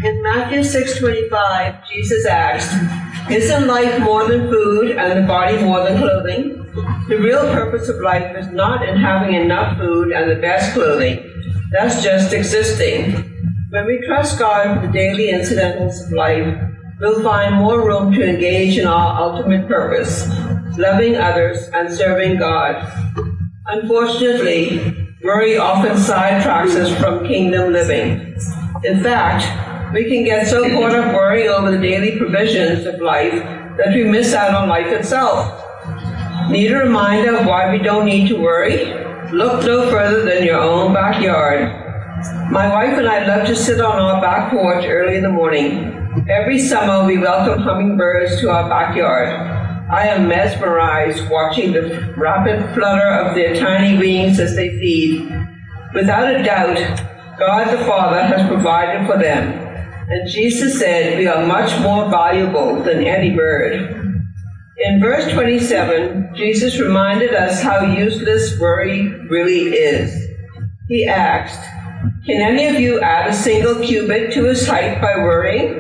In 0.04 0.22
Matthew 0.22 0.66
6:25, 0.66 1.76
Jesus 1.90 2.26
asked, 2.26 2.76
"Isn't 3.30 3.68
life 3.68 4.00
more 4.00 4.28
than 4.28 4.50
food 4.50 4.92
and 4.92 5.18
the 5.18 5.26
body 5.26 5.58
more 5.60 5.82
than 5.86 5.98
clothing? 5.98 6.66
The 7.08 7.20
real 7.20 7.48
purpose 7.54 7.88
of 7.88 8.02
life 8.02 8.36
is 8.38 8.48
not 8.52 8.86
in 8.86 8.98
having 8.98 9.34
enough 9.34 9.78
food 9.78 10.12
and 10.12 10.30
the 10.30 10.36
best 10.36 10.74
clothing. 10.74 11.24
That's 11.72 12.04
just 12.04 12.34
existing. 12.34 13.24
When 13.70 13.86
we 13.86 14.06
trust 14.06 14.38
God 14.38 14.82
for 14.82 14.88
the 14.88 14.92
daily 14.92 15.30
incidentals 15.30 16.06
of 16.06 16.12
life, 16.12 16.54
we'll 17.00 17.24
find 17.24 17.56
more 17.56 17.80
room 17.88 18.12
to 18.12 18.28
engage 18.28 18.78
in 18.78 18.86
our 18.86 19.22
ultimate 19.22 19.70
purpose, 19.70 20.28
loving 20.78 21.16
others 21.16 21.70
and 21.74 21.90
serving 21.90 22.40
God. 22.40 22.76
Unfortunately, 23.68 24.82
worry 25.24 25.58
often 25.58 25.94
sidetracks 25.94 26.76
us 26.76 26.94
from 27.00 27.26
kingdom 27.26 27.72
living. 27.72 28.36
In 28.84 29.00
fact, 29.02 29.46
we 29.94 30.06
can 30.06 30.24
get 30.24 30.48
so 30.48 30.68
caught 30.72 30.92
up 30.92 31.14
worrying 31.14 31.50
over 31.50 31.70
the 31.70 31.78
daily 31.78 32.18
provisions 32.18 32.88
of 32.88 33.00
life 33.00 33.32
that 33.78 33.94
we 33.94 34.04
miss 34.04 34.34
out 34.34 34.56
on 34.56 34.68
life 34.68 34.88
itself. 34.88 35.64
Need 36.50 36.72
a 36.72 36.80
reminder 36.80 37.36
of 37.36 37.46
why 37.46 37.72
we 37.72 37.78
don't 37.78 38.06
need 38.06 38.28
to 38.30 38.42
worry? 38.42 38.92
Look 39.32 39.64
no 39.64 39.92
further 39.92 40.26
than 40.26 40.44
your 40.44 40.60
own 40.60 40.94
backyard. 40.96 41.80
My 42.52 42.70
wife 42.70 42.98
and 42.98 43.08
I 43.08 43.28
love 43.28 43.46
to 43.48 43.56
sit 43.56 43.80
on 43.80 44.00
our 44.00 44.20
back 44.20 44.50
porch 44.50 44.84
early 44.88 45.18
in 45.18 45.24
the 45.24 45.30
morning. 45.30 46.26
Every 46.28 46.60
summer 46.60 47.06
we 47.06 47.20
welcome 47.20 47.62
hummingbirds 47.62 48.42
to 48.42 48.50
our 48.50 48.68
backyard. 48.68 49.30
I 49.92 50.08
am 50.08 50.28
mesmerized 50.28 51.30
watching 51.30 51.72
the 51.72 52.14
rapid 52.18 52.74
flutter 52.74 53.10
of 53.10 53.36
their 53.36 53.56
tiny 53.56 53.96
wings 53.98 54.40
as 54.40 54.56
they 54.56 54.70
feed. 54.70 55.30
Without 55.94 56.34
a 56.34 56.42
doubt, 56.42 56.78
God 57.38 57.68
the 57.68 57.86
Father 57.86 58.24
has 58.24 58.48
provided 58.48 59.06
for 59.06 59.20
them 59.20 59.63
and 60.10 60.30
Jesus 60.30 60.80
said, 60.80 61.18
We 61.18 61.28
are 61.28 61.46
much 61.46 61.80
more 61.82 62.10
valuable 62.10 62.82
than 62.84 63.06
any 63.06 63.36
bird. 63.36 64.00
In 64.78 65.00
verse 65.00 65.32
27, 65.32 66.36
Jesus 66.36 66.80
reminded 66.80 67.34
us 67.34 67.62
how 67.62 67.86
useless 67.86 68.60
worry 68.60 69.08
really 69.30 69.76
is. 69.76 70.28
He 70.90 71.08
asked, 71.08 71.62
Can 72.26 72.42
any 72.42 72.68
of 72.68 72.80
you 72.80 73.00
add 73.00 73.30
a 73.30 73.34
single 73.34 73.76
cubit 73.76 74.34
to 74.34 74.46
his 74.46 74.68
height 74.68 75.02
by 75.02 75.16
worrying? 75.18 75.80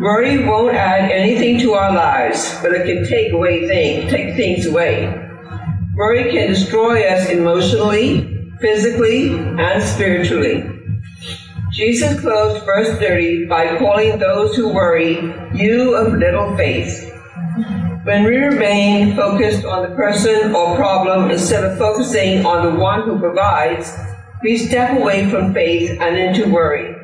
Worry 0.00 0.44
won't 0.44 0.74
add 0.74 1.10
anything 1.10 1.58
to 1.60 1.74
our 1.74 1.94
lives, 1.94 2.58
but 2.62 2.72
it 2.72 2.86
can 2.86 3.06
take 3.06 3.32
away 3.32 3.68
things, 3.68 4.10
take 4.10 4.36
things 4.36 4.66
away. 4.66 5.06
Worry 5.94 6.30
can 6.30 6.48
destroy 6.48 7.06
us 7.06 7.28
emotionally, 7.28 8.50
physically, 8.60 9.34
and 9.34 9.82
spiritually. 9.82 10.64
Jesus 11.74 12.20
closed 12.20 12.64
verse 12.64 12.96
30 13.00 13.46
by 13.46 13.76
calling 13.78 14.16
those 14.20 14.54
who 14.54 14.72
worry, 14.72 15.14
you 15.54 15.96
of 15.96 16.12
little 16.12 16.56
faith. 16.56 17.12
When 18.04 18.22
we 18.22 18.36
remain 18.36 19.16
focused 19.16 19.64
on 19.64 19.82
the 19.82 19.96
person 19.96 20.54
or 20.54 20.76
problem 20.76 21.32
instead 21.32 21.64
of 21.64 21.76
focusing 21.76 22.46
on 22.46 22.64
the 22.64 22.80
one 22.80 23.02
who 23.02 23.18
provides, 23.18 23.92
we 24.44 24.56
step 24.56 24.96
away 24.96 25.28
from 25.28 25.52
faith 25.52 25.98
and 26.00 26.16
into 26.16 26.48
worry. 26.48 26.94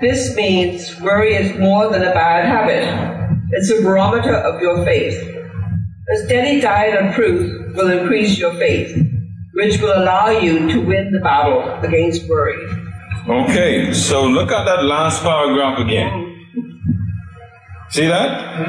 This 0.00 0.34
means 0.34 1.00
worry 1.00 1.36
is 1.36 1.56
more 1.56 1.88
than 1.88 2.02
a 2.02 2.12
bad 2.12 2.46
habit. 2.46 3.38
It's 3.52 3.70
a 3.70 3.80
barometer 3.80 4.34
of 4.34 4.60
your 4.60 4.84
faith. 4.84 5.22
A 6.10 6.16
steady 6.24 6.60
diet 6.60 7.00
of 7.00 7.14
truth 7.14 7.76
will 7.76 7.92
increase 7.92 8.40
your 8.40 8.54
faith, 8.54 8.92
which 9.52 9.80
will 9.80 9.96
allow 9.96 10.30
you 10.30 10.68
to 10.72 10.80
win 10.80 11.12
the 11.12 11.20
battle 11.20 11.62
against 11.84 12.28
worry. 12.28 12.83
Okay, 13.26 13.94
so 13.94 14.26
look 14.26 14.52
at 14.52 14.64
that 14.64 14.84
last 14.84 15.22
paragraph 15.22 15.78
again. 15.78 16.30
See 17.88 18.06
that? 18.06 18.66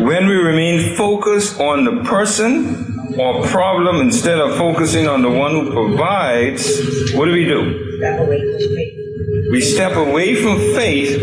When 0.00 0.26
we 0.26 0.34
remain 0.34 0.96
focused 0.96 1.60
on 1.60 1.84
the 1.84 2.02
person 2.02 3.14
or 3.16 3.46
problem 3.46 4.00
instead 4.00 4.40
of 4.40 4.56
focusing 4.56 5.06
on 5.06 5.22
the 5.22 5.30
one 5.30 5.52
who 5.52 5.70
provides, 5.72 7.12
what 7.14 7.26
do 7.26 7.32
we 7.32 7.44
do? 7.44 7.96
Step 7.98 8.20
away 8.20 8.40
from 8.40 8.74
faith. 8.74 9.50
We 9.52 9.60
step 9.60 9.96
away 9.96 10.34
from 10.34 10.56
faith 10.74 11.14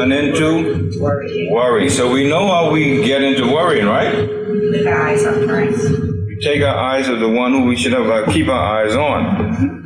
and 0.00 0.12
into 0.12 0.90
Worry. 1.00 1.48
worry. 1.50 1.88
So 1.88 2.12
we 2.12 2.28
know 2.28 2.46
how 2.46 2.70
we 2.70 3.02
get 3.04 3.22
into 3.22 3.46
worrying, 3.46 3.86
right? 3.86 4.14
With 4.28 4.86
our 4.86 5.08
eyes 5.08 5.24
on 5.24 5.46
Christ. 5.48 5.98
We 6.26 6.38
take 6.42 6.62
our 6.62 6.76
eyes 6.76 7.08
of 7.08 7.20
the 7.20 7.28
one 7.30 7.52
who 7.52 7.64
we 7.64 7.76
should 7.76 7.92
have 7.92 8.06
uh, 8.06 8.30
keep 8.32 8.48
our 8.48 8.84
eyes 8.84 8.94
on. 8.94 9.83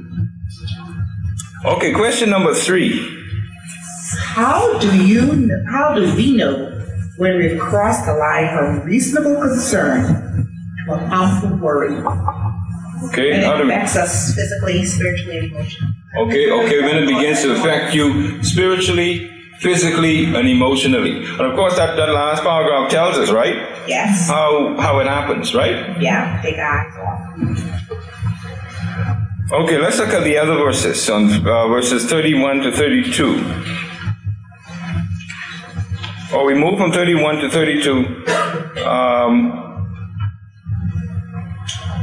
Okay, 1.65 1.93
question 1.93 2.31
number 2.31 2.55
three. 2.55 3.17
How 4.19 4.79
do 4.79 5.05
you? 5.05 5.51
How 5.71 5.95
do 5.95 6.15
we 6.15 6.37
know 6.37 6.71
when 7.17 7.37
we've 7.39 7.59
crossed 7.59 8.07
the 8.07 8.15
line 8.15 8.49
from 8.57 8.87
reasonable 8.87 9.41
concern 9.41 10.49
to 10.87 10.93
a 10.95 10.99
harmful 11.09 11.57
worry? 11.59 11.97
Okay, 13.11 13.33
And 13.33 13.43
it 13.43 13.57
do 13.57 13.65
affects 13.65 13.97
us 13.97 14.35
physically, 14.35 14.85
spiritually, 14.85 15.39
and 15.39 15.53
emotionally. 15.53 15.95
Okay, 16.19 16.51
okay, 16.51 16.81
when 16.83 17.03
it 17.03 17.07
begins 17.07 17.43
to 17.43 17.53
affect 17.53 17.95
you 17.95 18.43
spiritually, 18.43 19.31
physically, 19.59 20.25
and 20.27 20.49
emotionally. 20.49 21.25
And 21.25 21.41
of 21.41 21.55
course, 21.55 21.77
that, 21.77 21.97
that 21.97 22.09
last 22.11 22.43
paragraph 22.43 22.91
tells 22.91 23.17
us, 23.19 23.31
right? 23.31 23.55
Yes. 23.87 24.29
How, 24.29 24.77
how 24.81 24.99
it 25.01 25.07
happens, 25.07 25.55
right? 25.55 26.01
Yeah. 26.01 26.41
Take 26.43 26.57
our 26.59 26.81
eyes 26.81 26.97
off. 26.99 27.68
Okay, 29.51 29.79
let's 29.79 29.99
look 29.99 30.11
at 30.11 30.25
the 30.25 30.37
other 30.37 30.57
verses, 30.57 31.09
on 31.09 31.25
uh, 31.47 31.69
verses 31.69 32.05
31 32.05 32.61
to 32.61 32.71
32. 32.71 33.79
or 36.35 36.45
we 36.45 36.53
move 36.53 36.79
from 36.79 36.93
31 36.93 37.37
to 37.37 37.49
32. 37.49 38.27
Um, 38.85 39.65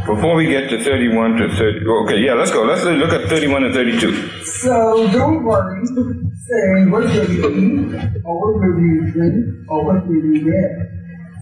before 0.08 0.36
we 0.36 0.48
get 0.48 0.70
to 0.72 0.84
31 0.84 1.38
to 1.38 1.50
30, 1.56 1.86
okay, 1.88 2.18
yeah, 2.20 2.34
let's 2.34 2.50
go. 2.50 2.64
Let's 2.64 2.84
look 2.84 3.14
at 3.14 3.30
31 3.30 3.66
and 3.66 3.74
32. 3.76 4.42
So 4.44 5.08
don't 5.12 5.44
worry, 5.44 5.86
saying 5.86 6.90
what 6.90 7.04
will 7.04 7.30
you 7.30 7.50
eat, 7.50 8.22
or 8.26 8.54
what 8.54 8.60
will 8.60 8.80
you 8.82 9.12
drink, 9.12 9.70
or 9.70 9.86
what 9.86 10.08
will 10.08 10.16
you 10.16 10.46
wear. 10.46 10.92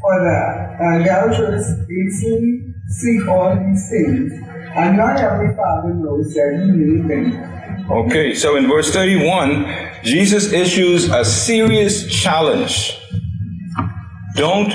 For 0.01 0.19
the 0.19 1.00
adulterers 1.00 1.89
easily 1.89 2.74
seek 2.89 3.27
all 3.29 3.55
these 3.55 3.89
things, 3.89 4.33
and 4.75 4.97
not 4.97 5.19
every 5.19 5.55
father 5.55 5.93
knows 5.93 6.33
that 6.33 6.61
he 6.63 6.71
need 6.71 7.09
them. 7.09 7.89
Okay, 7.91 8.33
so 8.33 8.55
in 8.55 8.67
verse 8.67 8.91
31, 8.91 9.65
Jesus 10.03 10.51
issues 10.53 11.09
a 11.09 11.23
serious 11.25 12.07
challenge. 12.07 12.97
Don't 14.35 14.73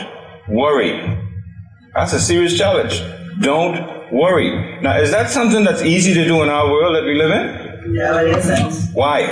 worry. 0.48 1.18
That's 1.94 2.12
a 2.12 2.20
serious 2.20 2.56
challenge. 2.56 3.02
Don't 3.40 4.12
worry. 4.12 4.80
Now, 4.82 4.98
is 4.98 5.10
that 5.10 5.30
something 5.30 5.64
that's 5.64 5.82
easy 5.82 6.14
to 6.14 6.24
do 6.24 6.42
in 6.42 6.48
our 6.48 6.70
world 6.70 6.94
that 6.96 7.04
we 7.04 7.14
live 7.14 7.30
in? 7.30 7.94
Yeah, 7.94 8.20
it 8.20 8.36
isn't. 8.38 8.94
Why? 8.94 9.22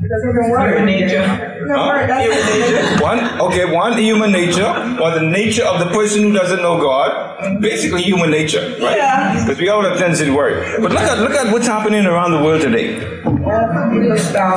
Because 0.00 0.24
of 0.24 0.34
the 0.34 0.48
word. 0.50 0.84
nature. 0.84 1.49
Huh? 1.68 2.06
That's 2.06 3.02
One, 3.02 3.40
okay, 3.40 3.64
one, 3.72 3.98
human 3.98 4.32
nature, 4.32 4.66
or 5.00 5.10
the 5.12 5.22
nature 5.22 5.64
of 5.64 5.78
the 5.78 5.86
person 5.86 6.22
who 6.22 6.32
doesn't 6.32 6.62
know 6.62 6.80
God. 6.80 7.60
Basically, 7.60 8.02
human 8.02 8.30
nature, 8.30 8.60
right? 8.80 8.96
Yeah. 8.96 9.44
Because 9.44 9.58
we 9.58 9.68
all 9.68 9.82
have 9.82 9.98
tendency 9.98 10.26
to 10.26 10.34
worry. 10.34 10.54
But 10.80 10.92
look 10.92 11.00
at 11.00 11.18
look 11.18 11.32
at 11.32 11.52
what's 11.52 11.66
happening 11.66 12.04
around 12.06 12.32
the 12.32 12.42
world 12.42 12.60
today. 12.60 13.00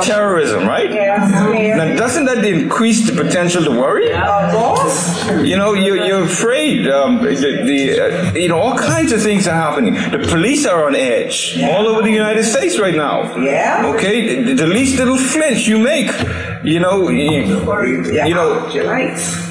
Terrorism, 0.02 0.66
right? 0.66 0.90
Now, 0.90 1.96
doesn't 1.96 2.26
that 2.26 2.44
increase 2.44 3.06
the 3.08 3.12
potential 3.20 3.64
to 3.64 3.70
worry? 3.70 4.08
You 4.08 5.56
know, 5.56 5.72
you, 5.72 6.04
you're 6.04 6.24
afraid. 6.24 6.86
Um, 6.88 7.22
the, 7.22 7.62
the 7.64 8.00
uh, 8.00 8.32
you 8.34 8.48
know, 8.48 8.58
all 8.58 8.76
kinds 8.76 9.12
of 9.12 9.22
things 9.22 9.46
are 9.48 9.54
happening. 9.54 9.94
The 9.94 10.26
police 10.28 10.66
are 10.66 10.86
on 10.86 10.94
edge 10.94 11.58
all 11.62 11.86
over 11.88 12.02
the 12.02 12.10
United 12.10 12.44
States 12.44 12.78
right 12.78 12.94
now. 12.94 13.36
Yeah. 13.38 13.92
Okay, 13.94 14.44
the, 14.44 14.54
the 14.54 14.66
least 14.66 14.98
little 14.98 15.16
flinch 15.16 15.66
you 15.66 15.78
make, 15.78 16.10
you 16.64 16.80
know, 16.80 17.08
you, 17.08 17.30
you 17.30 18.34
know, 18.34 18.68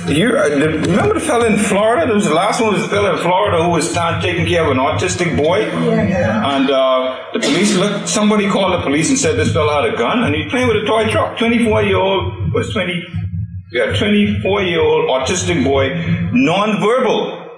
you 0.08 0.36
uh, 0.36 0.50
remember 0.50 1.14
the 1.14 1.20
fella 1.20 1.48
in 1.48 1.58
Florida? 1.58 2.06
There 2.08 2.16
was 2.16 2.26
the 2.26 2.34
last 2.34 2.60
one 2.60 2.74
was 2.74 2.82
the 2.82 2.90
fella 2.90 3.14
in 3.14 3.20
Florida 3.20 3.64
who 3.64 3.70
was 3.70 3.94
taking 3.94 4.46
care 4.46 4.66
of 4.66 4.72
an 4.72 4.78
autistic 4.78 5.38
boy, 5.38 5.60
yeah. 5.60 6.56
and 6.56 6.70
uh, 6.70 7.30
the 7.34 7.40
police 7.40 7.76
looked. 7.78 8.10
Somebody 8.10 8.50
called 8.50 8.74
the 8.74 8.82
police 8.84 9.10
and 9.10 9.18
said 9.18 9.38
this 9.38 9.54
fella 9.54 9.84
had 9.84 9.94
a 9.94 9.98
gun, 9.98 10.24
and 10.24 10.36
he's 10.36 10.50
playing 10.50 10.68
with 10.68 10.78
a 10.78 10.86
toy 10.86 11.08
truck. 11.10 11.38
Twenty-four 11.38 11.84
year 11.84 11.98
old 11.98 12.54
was 12.54 12.74
twenty. 12.74 13.04
Yeah, 13.72 13.96
twenty-four 13.98 14.62
year 14.64 14.82
old 14.82 15.10
autistic 15.10 15.64
boy, 15.64 15.94
non-verbal, 16.34 17.50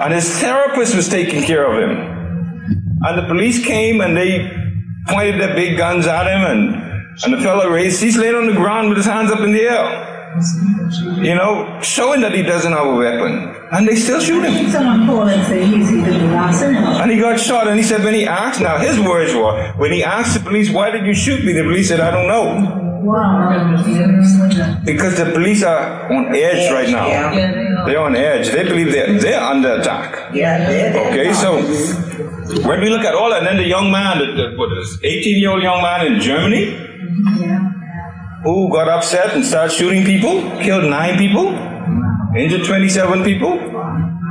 and 0.00 0.12
his 0.12 0.28
therapist 0.38 0.94
was 0.94 1.08
taking 1.08 1.42
care 1.42 1.64
of 1.64 1.78
him. 1.82 1.96
And 3.02 3.18
the 3.18 3.26
police 3.26 3.64
came 3.64 4.00
and 4.00 4.16
they 4.16 4.50
pointed 5.08 5.40
their 5.40 5.54
big 5.54 5.76
guns 5.78 6.06
at 6.06 6.26
him, 6.26 6.42
and 6.44 6.89
and 7.24 7.32
the 7.34 7.40
fellow 7.40 7.68
raised. 7.68 8.02
He's 8.02 8.16
laying 8.16 8.34
on 8.34 8.46
the 8.46 8.52
ground 8.54 8.88
with 8.88 8.98
his 8.98 9.06
hands 9.06 9.30
up 9.30 9.40
in 9.40 9.52
the 9.52 9.62
air 9.62 10.06
you 11.20 11.34
know, 11.34 11.80
showing 11.82 12.20
that 12.20 12.32
he 12.32 12.42
doesn't 12.42 12.72
have 12.72 12.86
a 12.86 12.94
weapon. 12.94 13.54
And 13.72 13.88
they 13.88 13.96
still 13.96 14.20
shoot 14.20 14.42
him. 14.44 14.70
Someone 14.70 15.06
called 15.06 15.28
and 15.28 15.44
said 15.46 15.62
he's 15.66 15.90
either 15.92 16.18
the 16.18 16.24
last 16.26 16.62
or 16.62 16.72
not. 16.72 17.02
And 17.02 17.10
he 17.10 17.18
got 17.18 17.38
shot. 17.40 17.66
And 17.66 17.76
he 17.78 17.82
said, 17.82 18.04
when 18.04 18.14
he 18.14 18.26
asked, 18.26 18.60
now 18.60 18.78
his 18.78 18.98
words 19.00 19.34
were, 19.34 19.72
when 19.76 19.92
he 19.92 20.04
asked 20.04 20.34
the 20.34 20.40
police, 20.40 20.70
why 20.70 20.90
did 20.90 21.04
you 21.04 21.14
shoot 21.14 21.44
me? 21.44 21.52
The 21.52 21.62
police 21.64 21.88
said, 21.88 22.00
I 22.00 22.10
don't 22.12 22.28
know. 22.28 23.00
Wow. 23.02 23.82
Because 24.84 25.16
the 25.16 25.30
police 25.34 25.62
are 25.64 26.12
on 26.12 26.34
edge 26.34 26.70
right 26.72 26.88
now. 26.90 27.06
Yeah. 27.08 27.84
They're 27.86 27.98
on 28.00 28.14
edge. 28.14 28.50
They 28.50 28.62
believe 28.64 28.92
they're, 28.92 29.18
they're 29.18 29.40
under 29.42 29.80
attack. 29.80 30.32
Yeah, 30.34 30.58
they're- 30.58 30.92
they're 30.92 31.06
Okay, 31.08 31.32
so 31.32 31.56
when 32.68 32.80
we 32.80 32.88
look 32.90 33.04
at 33.04 33.14
all 33.14 33.30
that, 33.30 33.38
and 33.38 33.46
then 33.46 33.56
the 33.56 33.64
young 33.66 33.90
man, 33.90 34.18
the, 34.18 34.26
the, 34.26 34.56
what 34.58 34.76
is 34.78 34.98
18 35.02 35.38
year 35.40 35.50
old 35.50 35.62
young 35.62 35.82
man 35.82 36.06
in 36.12 36.20
Germany, 36.20 36.89
who 38.42 38.70
got 38.72 38.88
upset 38.88 39.34
and 39.34 39.44
started 39.44 39.72
shooting 39.72 40.04
people, 40.04 40.40
killed 40.60 40.84
nine 40.84 41.18
people, 41.18 41.48
injured 42.36 42.64
27 42.64 43.24
people. 43.24 43.58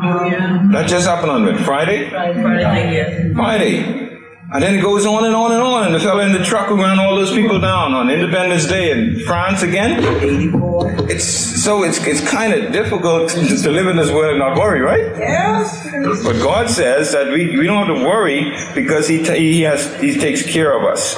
Oh, 0.01 0.29
that 0.71 0.87
just 0.87 1.07
happened 1.07 1.31
on 1.31 1.45
what, 1.45 1.57
Friday? 1.59 2.09
Friday. 2.09 3.33
Friday. 3.33 4.09
And 4.51 4.63
then 4.63 4.79
it 4.79 4.81
goes 4.81 5.05
on 5.05 5.25
and 5.25 5.35
on 5.35 5.51
and 5.51 5.61
on. 5.61 5.85
And 5.85 5.93
the 5.93 5.99
fellow 5.99 6.21
in 6.21 6.31
the 6.31 6.43
truck 6.43 6.69
who 6.69 6.77
ran 6.77 6.97
all 6.97 7.15
those 7.15 7.31
people 7.31 7.59
down 7.59 7.93
on 7.93 8.09
Independence 8.09 8.65
Day 8.65 8.89
in 8.89 9.19
France 9.19 9.61
again. 9.61 10.03
84. 10.23 11.11
It's 11.11 11.23
so 11.23 11.83
it's 11.83 11.99
it's 12.07 12.27
kind 12.27 12.53
of 12.53 12.71
difficult 12.71 13.29
to, 13.29 13.69
live 13.69 13.87
in 13.87 13.95
this 13.95 14.09
world 14.09 14.31
and 14.31 14.39
not 14.39 14.57
worry, 14.57 14.81
right? 14.81 15.19
Yes. 15.19 15.87
But 16.23 16.41
God 16.41 16.67
says 16.69 17.11
that 17.11 17.27
we, 17.27 17.57
we 17.57 17.67
don't 17.67 17.85
have 17.85 17.95
to 17.95 18.03
worry 18.03 18.55
because 18.73 19.07
he, 19.07 19.23
ta- 19.23 19.33
he 19.33 19.61
has 19.61 19.99
he 20.01 20.17
takes 20.17 20.41
care 20.41 20.75
of 20.75 20.83
us. 20.83 21.15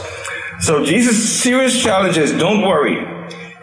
So 0.61 0.85
Jesus' 0.85 1.41
serious 1.41 1.81
challenge 1.81 2.17
is 2.17 2.31
don't 2.33 2.61
worry. 2.61 2.97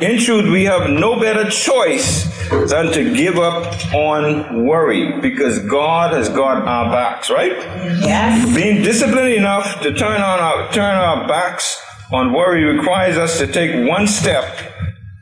In 0.01 0.19
truth, 0.21 0.51
we 0.51 0.65
have 0.65 0.91
no 0.91 1.19
better 1.19 1.49
choice 1.51 2.25
than 2.71 2.93
to 2.93 3.15
give 3.15 3.37
up 3.39 3.95
on 3.95 4.65
worry 4.65 5.21
because 5.21 5.59
God 5.61 6.13
has 6.13 6.29
got 6.29 6.63
our 6.63 6.91
backs, 6.93 7.31
right? 7.31 7.53
Yes. 8.01 8.55
Being 8.55 8.83
disciplined 8.83 9.33
enough 9.35 9.81
to 9.83 9.93
turn 9.95 10.21
on 10.21 10.39
our 10.41 10.73
turn 10.73 10.95
our 10.95 11.27
backs 11.27 11.81
on 12.13 12.33
worry 12.33 12.65
requires 12.65 13.17
us 13.17 13.39
to 13.39 13.47
take 13.47 13.89
one 13.89 14.07
step 14.07 14.45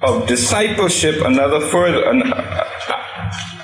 of 0.02 0.26
discipleship 0.26 1.24
another 1.24 1.60
further 1.60 2.08
an- 2.10 2.32
uh, 2.32 2.64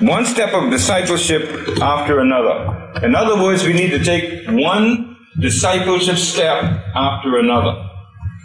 one 0.01 0.25
step 0.27 0.53
of 0.55 0.71
discipleship 0.71 1.43
after 1.81 2.21
another. 2.21 2.91
In 3.03 3.15
other 3.15 3.37
words, 3.43 3.65
we 3.65 3.73
need 3.75 3.91
to 3.91 4.03
take 4.03 4.49
one 4.49 5.17
discipleship 5.39 6.17
step 6.17 6.65
after 6.95 7.39
another. 7.39 7.89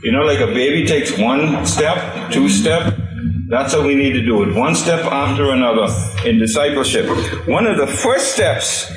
You 0.04 0.12
know, 0.12 0.22
like 0.22 0.40
a 0.40 0.48
baby 0.48 0.86
takes 0.86 1.18
one 1.18 1.66
step, 1.66 2.32
two 2.32 2.50
step. 2.50 2.94
That's 3.48 3.74
how 3.74 3.82
we 3.86 3.96
need 3.96 4.14
to 4.14 4.22
do 4.24 4.44
it. 4.44 4.54
One 4.56 4.76
step 4.76 5.04
after 5.06 5.52
another 5.52 5.88
in 6.24 6.38
discipleship. 6.38 7.08
One 7.48 7.66
of 7.66 7.78
the 7.78 7.88
first 7.88 8.34
steps 8.34 8.92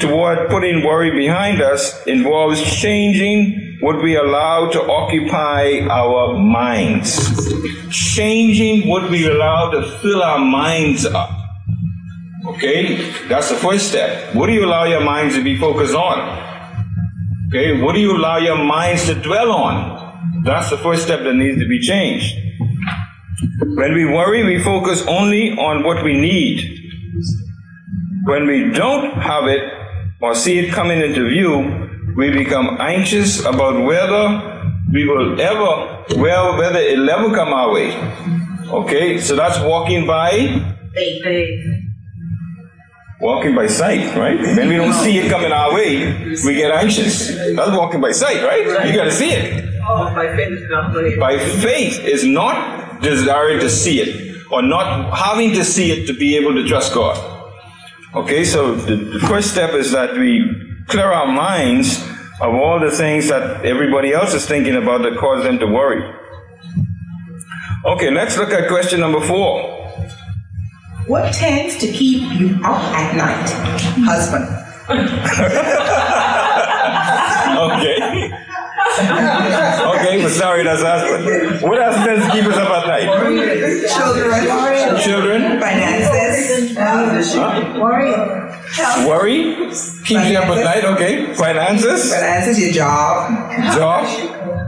toward 0.00 0.48
putting 0.48 0.82
worry 0.84 1.10
behind 1.10 1.60
us 1.60 2.06
involves 2.06 2.62
changing 2.80 3.78
what 3.80 4.02
we 4.02 4.16
allow 4.16 4.70
to 4.70 4.82
occupy 4.82 5.80
our 5.90 6.38
minds. 6.38 7.14
Changing 7.90 8.88
what 8.88 9.10
we 9.10 9.26
allow 9.26 9.70
to 9.70 9.82
fill 9.98 10.22
our 10.22 10.38
minds 10.38 11.04
up. 11.04 11.30
Okay? 12.46 13.10
That's 13.28 13.50
the 13.50 13.56
first 13.56 13.88
step. 13.88 14.34
What 14.34 14.46
do 14.46 14.54
you 14.54 14.64
allow 14.64 14.84
your 14.84 15.00
minds 15.00 15.34
to 15.34 15.44
be 15.44 15.58
focused 15.58 15.94
on? 15.94 16.18
Okay? 17.48 17.80
What 17.82 17.92
do 17.92 18.00
you 18.00 18.16
allow 18.16 18.38
your 18.38 18.56
minds 18.56 19.04
to 19.06 19.14
dwell 19.14 19.52
on? 19.52 19.95
That's 20.46 20.70
the 20.70 20.78
first 20.78 21.02
step 21.02 21.24
that 21.24 21.34
needs 21.34 21.58
to 21.58 21.66
be 21.66 21.80
changed. 21.80 22.32
When 23.74 23.94
we 23.94 24.04
worry, 24.04 24.44
we 24.44 24.62
focus 24.62 25.04
only 25.08 25.50
on 25.58 25.82
what 25.82 26.04
we 26.04 26.14
need. 26.14 26.62
When 28.26 28.46
we 28.46 28.70
don't 28.70 29.14
have 29.14 29.48
it 29.48 29.60
or 30.20 30.36
see 30.36 30.60
it 30.60 30.70
coming 30.72 31.00
into 31.00 31.28
view, 31.28 32.14
we 32.16 32.30
become 32.30 32.76
anxious 32.80 33.40
about 33.44 33.84
whether 33.84 34.70
we 34.92 35.04
will 35.08 35.40
ever, 35.40 36.04
well, 36.16 36.56
whether 36.56 36.78
it'll 36.78 37.10
ever 37.10 37.34
come 37.34 37.48
our 37.52 37.72
way. 37.72 37.90
Okay, 38.68 39.18
so 39.18 39.34
that's 39.34 39.58
walking 39.60 40.06
by 40.06 40.30
walking 43.20 43.54
by 43.56 43.66
sight, 43.66 44.16
right? 44.16 44.38
When 44.40 44.68
we 44.68 44.76
don't 44.76 44.92
see 44.92 45.18
it 45.18 45.28
coming 45.28 45.50
our 45.50 45.74
way, 45.74 46.06
we 46.44 46.54
get 46.54 46.70
anxious. 46.70 47.28
That's 47.34 47.76
walking 47.76 48.00
by 48.00 48.12
sight, 48.12 48.44
right? 48.44 48.86
You 48.86 48.94
got 48.94 49.04
to 49.04 49.12
see 49.12 49.30
it. 49.30 49.65
Oh, 49.88 50.10
my 50.14 50.34
faith 50.34 50.52
is 50.52 50.68
not 50.68 50.92
believing. 50.92 51.20
By 51.20 51.38
faith 51.38 52.00
is 52.00 52.24
not 52.24 53.00
desiring 53.02 53.60
to 53.60 53.70
see 53.70 54.00
it 54.00 54.36
or 54.50 54.62
not 54.62 55.16
having 55.16 55.52
to 55.52 55.64
see 55.64 55.92
it 55.92 56.06
to 56.06 56.14
be 56.14 56.36
able 56.36 56.54
to 56.54 56.66
trust 56.66 56.92
God. 56.92 57.16
Okay, 58.14 58.44
so 58.44 58.74
the, 58.74 58.96
the 58.96 59.20
first 59.20 59.50
step 59.52 59.74
is 59.74 59.92
that 59.92 60.14
we 60.14 60.50
clear 60.88 61.06
our 61.06 61.26
minds 61.26 62.02
of 62.40 62.54
all 62.54 62.80
the 62.80 62.90
things 62.90 63.28
that 63.28 63.64
everybody 63.64 64.12
else 64.12 64.34
is 64.34 64.46
thinking 64.46 64.74
about 64.74 65.02
that 65.02 65.16
cause 65.18 65.44
them 65.44 65.58
to 65.58 65.66
worry. 65.66 66.02
Okay, 67.84 68.10
let's 68.10 68.36
look 68.36 68.50
at 68.50 68.68
question 68.68 69.00
number 69.00 69.20
four. 69.20 69.72
What 71.06 71.32
tends 71.32 71.76
to 71.78 71.86
keep 71.92 72.40
you 72.40 72.58
up 72.64 72.82
at 72.94 73.14
night? 73.14 73.48
Husband. 74.04 74.62
Okay. 77.56 77.95
Okay, 78.98 80.22
but 80.22 80.30
sorry, 80.30 80.64
that's 80.64 80.82
husband. 80.82 81.62
What 81.62 81.80
else 81.80 81.96
tends 81.96 82.26
to 82.26 82.32
keep 82.32 82.44
us 82.44 82.56
up 82.56 82.70
at 82.70 82.86
night? 82.86 83.08
Children. 83.96 85.00
Children? 85.02 85.60
Finances. 85.60 86.76
Worry. 87.76 88.12
Worry? 89.06 89.54
Keeps 90.04 90.10
you 90.10 90.38
up 90.38 90.48
at 90.48 90.64
night, 90.64 90.84
okay. 90.84 91.34
Finances? 91.34 92.12
Finances, 92.12 92.58
your 92.60 92.72
job. 92.72 93.30
Job? 93.74 94.06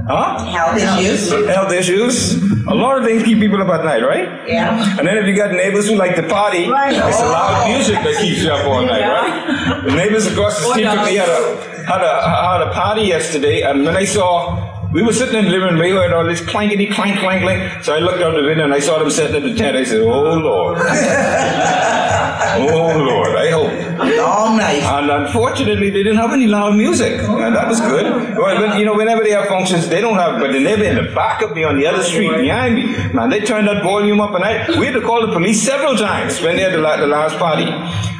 Huh? 0.08 0.44
Health 0.44 0.76
issues. 0.76 1.30
Health 1.48 1.72
issues. 1.72 2.34
A 2.66 2.74
lot 2.74 2.98
of 2.98 3.04
things 3.04 3.22
keep 3.22 3.38
people 3.40 3.60
up 3.62 3.68
at 3.68 3.84
night, 3.84 4.02
right? 4.02 4.46
Yeah. 4.48 4.98
And 4.98 5.06
then 5.06 5.16
if 5.18 5.26
you 5.26 5.34
got 5.36 5.52
neighbors 5.52 5.88
who 5.88 5.96
like 5.96 6.16
to 6.16 6.22
party, 6.28 6.68
Right. 6.68 6.94
it's 6.94 7.18
the 7.18 7.24
loud 7.24 7.66
oh. 7.66 7.74
music 7.74 7.94
that 7.96 8.16
keeps 8.20 8.42
you 8.42 8.50
up 8.50 8.66
all 8.66 8.84
night, 8.84 9.02
right? 9.02 9.84
The 9.84 9.94
neighbors 9.94 10.26
across 10.26 10.58
the 10.60 10.70
street 10.70 10.84
from 10.86 11.04
me 11.04 11.16
had 11.16 11.28
a, 11.28 11.67
had 11.88 12.03
a, 12.03 12.20
had 12.22 12.61
a 12.68 12.70
party 12.72 13.03
yesterday, 13.03 13.62
and 13.62 13.85
when 13.85 13.96
I 13.96 14.05
saw, 14.05 14.90
we 14.92 15.03
were 15.03 15.12
sitting 15.14 15.37
in 15.37 15.46
the 15.46 15.51
living 15.51 15.70
room, 15.70 15.79
we 15.81 15.90
heard 15.90 16.12
all 16.12 16.24
this 16.24 16.42
clankety 16.42 16.92
clank 16.92 17.18
clank 17.20 17.42
clank. 17.42 17.83
So 17.83 17.94
I 17.94 17.98
looked 17.98 18.20
out 18.20 18.35
the 18.35 18.42
window 18.42 18.64
and 18.64 18.74
I 18.74 18.81
saw 18.81 18.98
them 18.98 19.11
sitting 19.11 19.37
at 19.37 19.42
the 19.42 19.55
tent. 19.55 19.74
I 19.77 19.85
said, 19.85 20.03
Oh 20.03 20.35
Lord. 20.35 20.79
oh 22.70 22.98
Lord, 22.98 23.37
I 23.37 23.51
hope. 23.51 23.72
Long 24.16 24.57
night. 24.57 24.83
And 24.83 25.11
unfortunately, 25.11 25.90
they 25.90 26.03
didn't 26.03 26.18
have 26.18 26.33
any 26.33 26.46
loud 26.46 26.77
music. 26.77 27.20
And 27.20 27.55
that 27.55 27.68
was 27.68 27.81
good. 27.81 28.37
Well, 28.37 28.79
you 28.79 28.85
know, 28.85 28.94
whenever 28.94 29.22
they 29.22 29.31
have 29.31 29.48
functions, 29.48 29.88
they 29.88 30.01
don't 30.01 30.16
have, 30.16 30.40
but 30.40 30.53
they 30.53 30.61
neighbor 30.62 30.85
in 30.85 30.96
the 30.96 31.12
back 31.14 31.42
of 31.42 31.55
me 31.55 31.64
on 31.64 31.79
the 31.79 31.87
other 31.87 32.03
street 32.03 32.35
behind 32.37 32.74
me, 32.77 32.85
man, 33.12 33.31
they 33.31 33.40
turned 33.40 33.68
that 33.68 33.83
volume 33.83 34.20
up 34.20 34.35
and 34.35 34.44
I, 34.44 34.79
we 34.79 34.87
had 34.87 34.94
to 34.94 35.01
call 35.01 35.27
the 35.27 35.33
police 35.33 35.62
several 35.62 35.96
times 35.96 36.40
when 36.40 36.57
they 36.57 36.62
had 36.62 36.72
the, 36.72 36.81
the 36.81 37.07
last 37.07 37.38
party. 37.38 37.66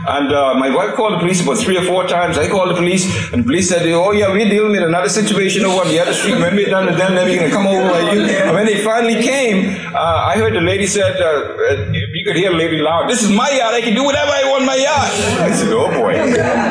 And 0.09 0.33
uh, 0.33 0.54
my 0.54 0.74
wife 0.74 0.94
called 0.94 1.14
the 1.14 1.18
police 1.18 1.42
about 1.42 1.59
three 1.59 1.76
or 1.76 1.83
four 1.83 2.07
times. 2.07 2.38
I 2.38 2.48
called 2.48 2.70
the 2.70 2.74
police, 2.74 3.04
and 3.31 3.42
the 3.42 3.46
police 3.46 3.68
said, 3.68 3.85
"Oh 3.88 4.12
yeah, 4.12 4.33
we're 4.33 4.48
dealing 4.48 4.72
with 4.72 4.83
another 4.83 5.11
situation 5.11 5.66
over 5.66 5.83
on 5.85 5.88
the 5.88 5.98
other 6.00 6.14
street. 6.14 6.38
When 6.40 6.57
we're 6.57 6.70
done 6.70 6.87
with 6.87 6.96
them, 6.96 7.12
we 7.28 7.37
can 7.37 7.50
come 7.50 7.66
over 7.66 7.92
with 7.92 8.14
you." 8.14 8.22
And 8.22 8.54
when 8.54 8.64
they 8.64 8.83
finally 8.83 9.20
came, 9.22 9.76
uh, 9.94 10.31
I 10.33 10.37
heard 10.38 10.54
the 10.54 10.62
lady 10.62 10.87
said, 10.87 11.20
uh, 11.20 11.26
uh, 11.26 11.92
"You 12.14 12.24
could 12.24 12.36
hear 12.36 12.50
the 12.50 12.56
lady 12.56 12.78
loud. 12.78 13.08
This 13.08 13.22
is 13.22 13.30
my 13.30 13.50
yard. 13.50 13.74
I 13.74 13.80
can 13.80 13.94
do 13.94 14.04
whatever 14.04 14.30
I 14.32 14.44
want 14.50 14.60
in 14.62 14.66
my 14.66 14.76
yard." 14.76 15.10
I 15.48 15.52
said, 15.52 15.72
"Oh 15.72 15.88
boy, 16.00 16.14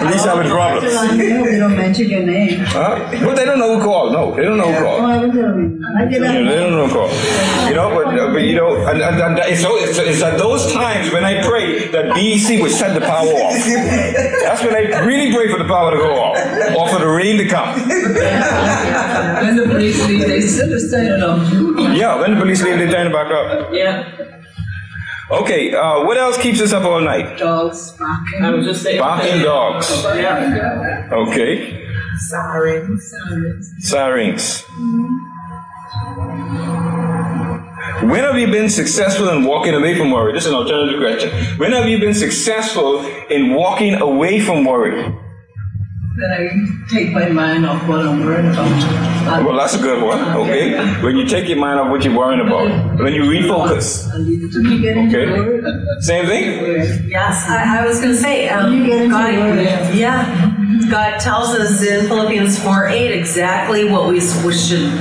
police 0.04 0.26
having 0.26 0.50
problems." 0.50 0.86
We 1.18 1.58
don't 1.58 1.76
mention 1.76 2.10
your 2.10 2.24
name. 2.24 2.60
Huh? 2.66 3.00
But 3.26 3.36
they 3.36 3.46
don't 3.46 3.60
know 3.60 3.78
who 3.78 3.84
called. 3.84 4.14
No, 4.14 4.36
they 4.36 4.44
don't 4.44 4.58
know 4.58 4.72
who 4.72 4.78
Oh, 4.78 4.84
called. 4.86 5.02
I 5.02 5.18
was 5.26 5.32
telling 5.34 5.60
you. 5.60 5.84
I 5.98 6.06
did 6.06 6.14
You 6.14 6.20
know, 6.20 6.50
they 6.52 6.58
don't 6.62 6.72
know 6.78 6.88
who 6.88 6.94
called. 6.94 7.12
You 7.70 7.76
know, 7.76 7.88
but, 7.98 8.08
uh, 8.20 8.32
but 8.34 8.44
you 8.44 8.56
know, 8.56 8.76
and, 8.90 9.02
and, 9.02 9.16
and 9.22 9.40
it's, 9.52 9.62
so- 9.62 9.78
it's, 9.78 9.98
it's 9.98 10.22
at 10.22 10.38
those 10.38 10.72
times 10.74 11.12
when 11.12 11.24
I 11.24 11.42
pray 11.48 11.88
that 11.90 12.14
BEC 12.16 12.62
would 12.62 12.72
set 12.72 12.94
the 12.94 13.02
power 13.02 13.28
off. 13.46 13.54
That's 14.46 14.62
when 14.64 14.76
I 14.76 15.00
really 15.06 15.34
pray 15.34 15.48
for 15.52 15.58
the 15.58 15.68
power 15.68 15.92
to 15.92 15.98
go 15.98 16.12
off, 16.22 16.38
or 16.78 16.88
for 16.90 17.00
the 17.00 17.08
rain 17.10 17.38
to 17.38 17.48
come. 17.48 17.74
When 19.44 19.56
the 19.56 19.64
police 19.66 20.00
leave, 20.08 20.28
they 20.28 20.42
still 20.42 20.80
stay 20.80 21.10
alone. 21.10 21.96
Yeah, 21.96 22.20
when 22.20 22.36
the 22.36 22.40
police 22.42 22.62
leave, 22.64 22.78
they 22.80 22.90
turn 22.90 23.08
it 23.08 23.14
back 23.14 23.32
up. 23.32 23.70
Yeah. 23.74 24.04
Okay, 25.30 25.74
uh, 25.74 26.06
what 26.06 26.18
else 26.18 26.38
keeps 26.38 26.62
us 26.62 26.72
up 26.72 26.84
all 26.86 27.02
night? 27.02 27.38
Dogs 27.38 27.92
barking. 27.92 28.42
I 28.42 28.52
was 28.52 28.66
just 28.66 28.82
saying. 28.82 29.00
Barking 29.00 29.42
dogs. 29.42 29.90
Yeah. 30.06 31.10
Okay, 31.12 31.86
Sirens. 32.30 33.14
sirens. 33.80 34.64
When 38.04 38.24
have 38.24 38.38
you 38.38 38.48
been 38.48 38.70
successful 38.70 39.28
in 39.30 39.44
walking 39.44 39.74
away 39.74 39.98
from 39.98 40.12
worry? 40.12 40.32
This 40.32 40.46
is 40.46 40.52
an 40.52 40.56
alternative 40.56 41.00
question. 41.02 41.58
When 41.58 41.74
have 41.74 41.90
you 41.90 42.00
been 42.00 42.14
successful 42.14 43.06
in 43.30 43.54
walking 43.54 43.96
away 43.96 44.40
from 44.40 44.64
worry? 44.64 45.14
Then 46.18 46.32
I 46.32 46.90
take 46.90 47.12
my 47.14 47.30
mind 47.30 47.64
off 47.64 47.88
what 47.88 48.00
I'm 48.00 48.26
worried 48.26 48.46
about. 48.46 49.46
Well, 49.46 49.56
that's 49.56 49.76
a 49.76 49.78
good 49.78 50.02
one. 50.02 50.20
Okay, 50.38 50.74
when 51.04 51.16
you 51.16 51.28
take 51.28 51.48
your 51.48 51.60
mind 51.60 51.80
off 51.80 51.92
what 51.92 52.04
you're 52.04 52.18
worrying 52.18 52.42
about, 52.42 52.98
when 53.00 53.14
you 53.14 53.22
refocus. 53.22 54.12
I 54.12 54.18
leave 54.18 54.44
it 54.44 54.52
to 54.54 54.64
me 54.64 54.80
get 54.82 54.98
into 54.98 55.16
Okay. 55.22 56.00
Same 56.00 56.26
thing. 56.26 57.08
Yes, 57.08 57.48
I, 57.48 57.82
I 57.82 57.86
was 57.86 58.00
going 58.02 58.14
to 58.14 58.18
say, 58.20 58.50
um, 58.50 58.74
You 58.74 58.88
get 58.88 59.10
God, 59.12 59.30
it. 59.60 59.96
yeah, 59.96 60.56
God 60.90 61.20
tells 61.20 61.50
us 61.50 61.86
in 61.86 62.08
Philippians 62.08 62.64
4 62.64 62.88
8 62.88 63.12
exactly 63.12 63.86
what 63.88 64.08
we 64.08 64.16
we 64.44 64.54
should 64.54 64.92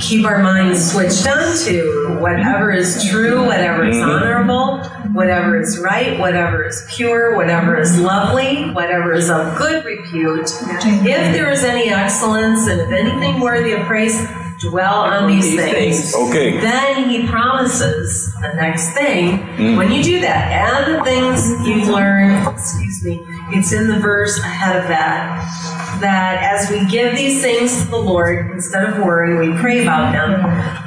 keep 0.00 0.24
our 0.24 0.42
minds 0.44 0.92
switched 0.92 1.26
on 1.26 1.56
to. 1.64 2.18
Whatever 2.20 2.70
is 2.70 3.04
true, 3.10 3.44
whatever 3.46 3.84
is 3.84 3.96
honorable, 3.98 4.80
whatever 5.12 5.60
is 5.60 5.78
right, 5.78 6.18
whatever 6.18 6.66
is 6.66 6.84
pure, 6.94 7.36
whatever 7.36 7.78
is 7.78 7.98
lovely, 7.98 8.70
whatever 8.70 9.12
is 9.12 9.30
of 9.30 9.56
good 9.58 9.84
repute. 9.84 10.50
If 10.60 11.32
there 11.32 11.50
is 11.50 11.64
any 11.64 11.90
excellence 11.90 12.66
and 12.68 12.80
if 12.80 12.90
anything 12.90 13.40
worthy 13.40 13.72
of 13.72 13.86
praise, 13.86 14.26
dwell 14.60 15.00
on 15.00 15.26
these 15.26 15.56
things. 15.56 16.14
Okay. 16.14 16.58
Then 16.58 17.10
he 17.10 17.26
promises 17.26 18.32
the 18.40 18.52
next 18.54 18.92
thing 18.92 19.38
mm. 19.38 19.76
when 19.76 19.90
you 19.90 20.02
do 20.02 20.20
that, 20.20 20.86
and 20.86 20.94
the 20.94 21.04
things 21.04 21.50
you've 21.66 21.88
learned, 21.88 22.46
excuse 22.46 23.04
me, 23.04 23.24
it's 23.50 23.72
in 23.72 23.88
the 23.88 23.98
verse 23.98 24.38
ahead 24.38 24.76
of 24.76 24.88
that. 24.88 25.98
That 26.00 26.42
as 26.42 26.70
we 26.70 26.88
give 26.90 27.16
these 27.16 27.42
things 27.42 27.84
to 27.84 27.90
the 27.90 27.98
Lord, 27.98 28.50
instead 28.52 28.84
of 28.84 28.98
worrying, 28.98 29.54
we 29.54 29.60
pray 29.60 29.82
about 29.82 30.12
them, 30.12 30.42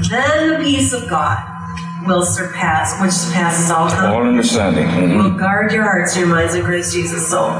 then 0.10 0.50
the 0.52 0.64
peace 0.64 0.94
of 0.94 1.10
God 1.10 1.55
will 2.06 2.24
surpass, 2.24 3.00
which 3.02 3.12
surpasses 3.12 3.72
all 3.72 3.84
All 3.84 3.89
comprehension 3.89 4.28
understanding. 4.28 4.88
Mhm. 4.88 5.24
will 5.24 5.38
guard 5.38 5.72
your 5.72 5.84
hearts 5.84 6.15
and 6.15 6.26
your 6.26 6.36
minds 6.36 6.56
in 6.56 6.63
Christ 6.63 6.94
Jesus. 6.94 7.28
So 7.28 7.52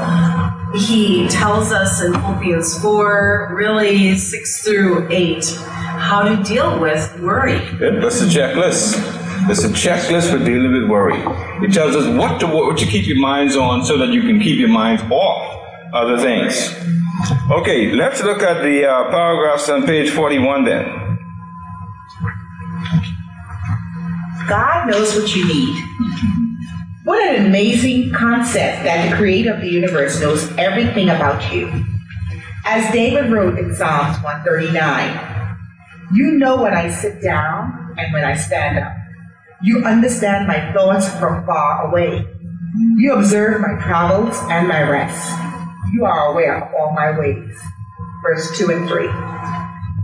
he 0.74 1.26
tells 1.28 1.72
us 1.72 2.02
in 2.02 2.12
Philippians 2.14 2.78
4, 2.80 3.52
really 3.54 4.16
6 4.16 4.62
through 4.62 5.06
8, 5.10 5.44
how 5.98 6.22
to 6.22 6.36
deal 6.42 6.78
with 6.78 7.18
worry. 7.20 7.60
Yep, 7.80 8.02
that's 8.02 8.20
a 8.22 8.26
checklist. 8.26 8.98
It's 9.48 9.64
a 9.64 9.68
checklist 9.68 10.30
for 10.30 10.38
dealing 10.38 10.72
with 10.72 10.90
worry. 10.90 11.18
It 11.62 11.72
tells 11.72 11.94
us 11.94 12.06
what 12.18 12.40
to 12.40 12.46
what 12.46 12.76
to 12.78 12.86
keep 12.86 13.06
your 13.06 13.18
minds 13.18 13.56
on 13.56 13.84
so 13.84 13.96
that 13.98 14.08
you 14.08 14.22
can 14.22 14.40
keep 14.40 14.58
your 14.58 14.68
minds 14.68 15.02
off 15.10 15.56
other 15.94 16.18
things. 16.18 16.74
Okay, 17.50 17.92
let's 17.92 18.22
look 18.22 18.42
at 18.42 18.62
the 18.62 18.84
uh, 18.86 19.10
paragraphs 19.10 19.68
on 19.68 19.86
page 19.86 20.10
41 20.10 20.64
then. 20.64 20.84
God 24.48 24.88
knows 24.88 25.14
what 25.14 25.34
you 25.34 25.46
need. 25.46 25.84
What 27.04 27.26
an 27.28 27.46
amazing 27.46 28.12
concept 28.12 28.84
that 28.84 29.08
the 29.08 29.16
creator 29.16 29.54
of 29.54 29.60
the 29.60 29.68
universe 29.68 30.20
knows 30.20 30.50
everything 30.56 31.08
about 31.08 31.52
you. 31.52 31.70
As 32.64 32.92
David 32.92 33.30
wrote 33.30 33.58
in 33.58 33.74
Psalms 33.74 34.16
139, 34.24 35.56
you 36.14 36.32
know 36.32 36.60
when 36.62 36.74
I 36.74 36.90
sit 36.90 37.22
down 37.22 37.94
and 37.98 38.12
when 38.12 38.24
I 38.24 38.34
stand 38.34 38.78
up. 38.78 38.92
You 39.62 39.84
understand 39.84 40.46
my 40.46 40.72
thoughts 40.72 41.08
from 41.18 41.46
far 41.46 41.88
away. 41.88 42.26
You 42.96 43.14
observe 43.14 43.60
my 43.60 43.80
travels 43.82 44.36
and 44.50 44.68
my 44.68 44.82
rest. 44.82 45.30
You 45.92 46.04
are 46.04 46.32
aware 46.32 46.64
of 46.64 46.74
all 46.74 46.92
my 46.92 47.18
ways. 47.18 47.56
Verse 48.22 48.58
2 48.58 48.70
and 48.70 48.88
3. 48.88 49.06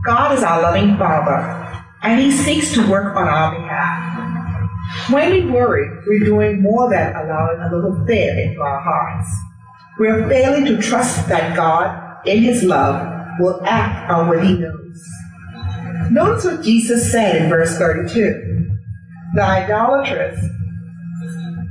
God 0.04 0.36
is 0.36 0.42
our 0.42 0.62
loving 0.62 0.96
Father, 0.96 1.84
and 2.02 2.20
He 2.20 2.30
seeks 2.30 2.72
to 2.74 2.90
work 2.90 3.14
on 3.16 3.28
our 3.28 3.54
behalf. 3.54 4.11
When 5.10 5.30
we 5.30 5.50
worry, 5.50 5.88
we're 6.06 6.24
doing 6.24 6.62
more 6.62 6.90
than 6.90 7.14
allowing 7.16 7.60
a 7.60 7.74
little 7.74 8.04
fear 8.06 8.38
into 8.38 8.60
our 8.60 8.80
hearts. 8.80 9.28
We're 9.98 10.28
failing 10.28 10.64
to 10.66 10.80
trust 10.80 11.28
that 11.28 11.56
God, 11.56 12.26
in 12.26 12.42
His 12.42 12.62
love, 12.62 13.38
will 13.38 13.60
act 13.64 14.10
on 14.10 14.28
what 14.28 14.44
He 14.44 14.54
knows. 14.54 15.02
Notice 16.10 16.44
what 16.44 16.62
Jesus 16.62 17.10
said 17.10 17.42
in 17.42 17.48
verse 17.48 17.76
32. 17.78 18.78
The 19.34 19.42
idolatrous 19.42 20.38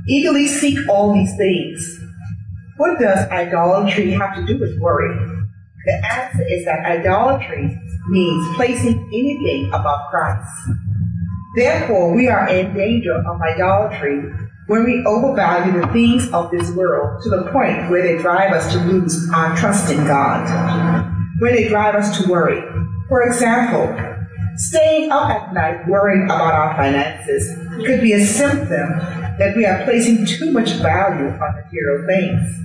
eagerly 0.08 0.48
seek 0.48 0.78
all 0.88 1.14
these 1.14 1.34
things. 1.36 2.00
What 2.76 2.98
does 2.98 3.28
idolatry 3.28 4.10
have 4.10 4.34
to 4.34 4.44
do 4.44 4.58
with 4.58 4.78
worry? 4.80 5.14
The 5.84 5.92
answer 6.06 6.44
is 6.48 6.64
that 6.64 6.84
idolatry 6.84 7.78
means 8.08 8.56
placing 8.56 8.98
anything 9.12 9.68
above 9.68 10.00
Christ. 10.10 10.48
Therefore, 11.54 12.14
we 12.14 12.28
are 12.28 12.48
in 12.48 12.74
danger 12.74 13.14
of 13.14 13.40
idolatry 13.42 14.22
when 14.68 14.84
we 14.84 15.04
overvalue 15.04 15.80
the 15.80 15.86
things 15.88 16.30
of 16.32 16.50
this 16.50 16.70
world 16.70 17.22
to 17.22 17.28
the 17.28 17.42
point 17.52 17.90
where 17.90 18.02
they 18.02 18.22
drive 18.22 18.52
us 18.52 18.72
to 18.72 18.78
lose 18.84 19.28
our 19.34 19.54
trust 19.54 19.92
in 19.92 19.98
God, 20.06 20.48
where 21.40 21.52
they 21.52 21.68
drive 21.68 21.94
us 21.94 22.18
to 22.18 22.30
worry. 22.30 22.62
For 23.08 23.22
example, 23.22 23.94
staying 24.56 25.10
up 25.10 25.28
at 25.28 25.52
night 25.52 25.86
worrying 25.86 26.24
about 26.24 26.54
our 26.54 26.74
finances 26.74 27.54
could 27.84 28.00
be 28.00 28.14
a 28.14 28.24
symptom 28.24 28.98
that 29.38 29.54
we 29.54 29.66
are 29.66 29.84
placing 29.84 30.24
too 30.24 30.52
much 30.52 30.70
value 30.74 31.28
on 31.28 31.54
material 31.54 32.06
things. 32.06 32.58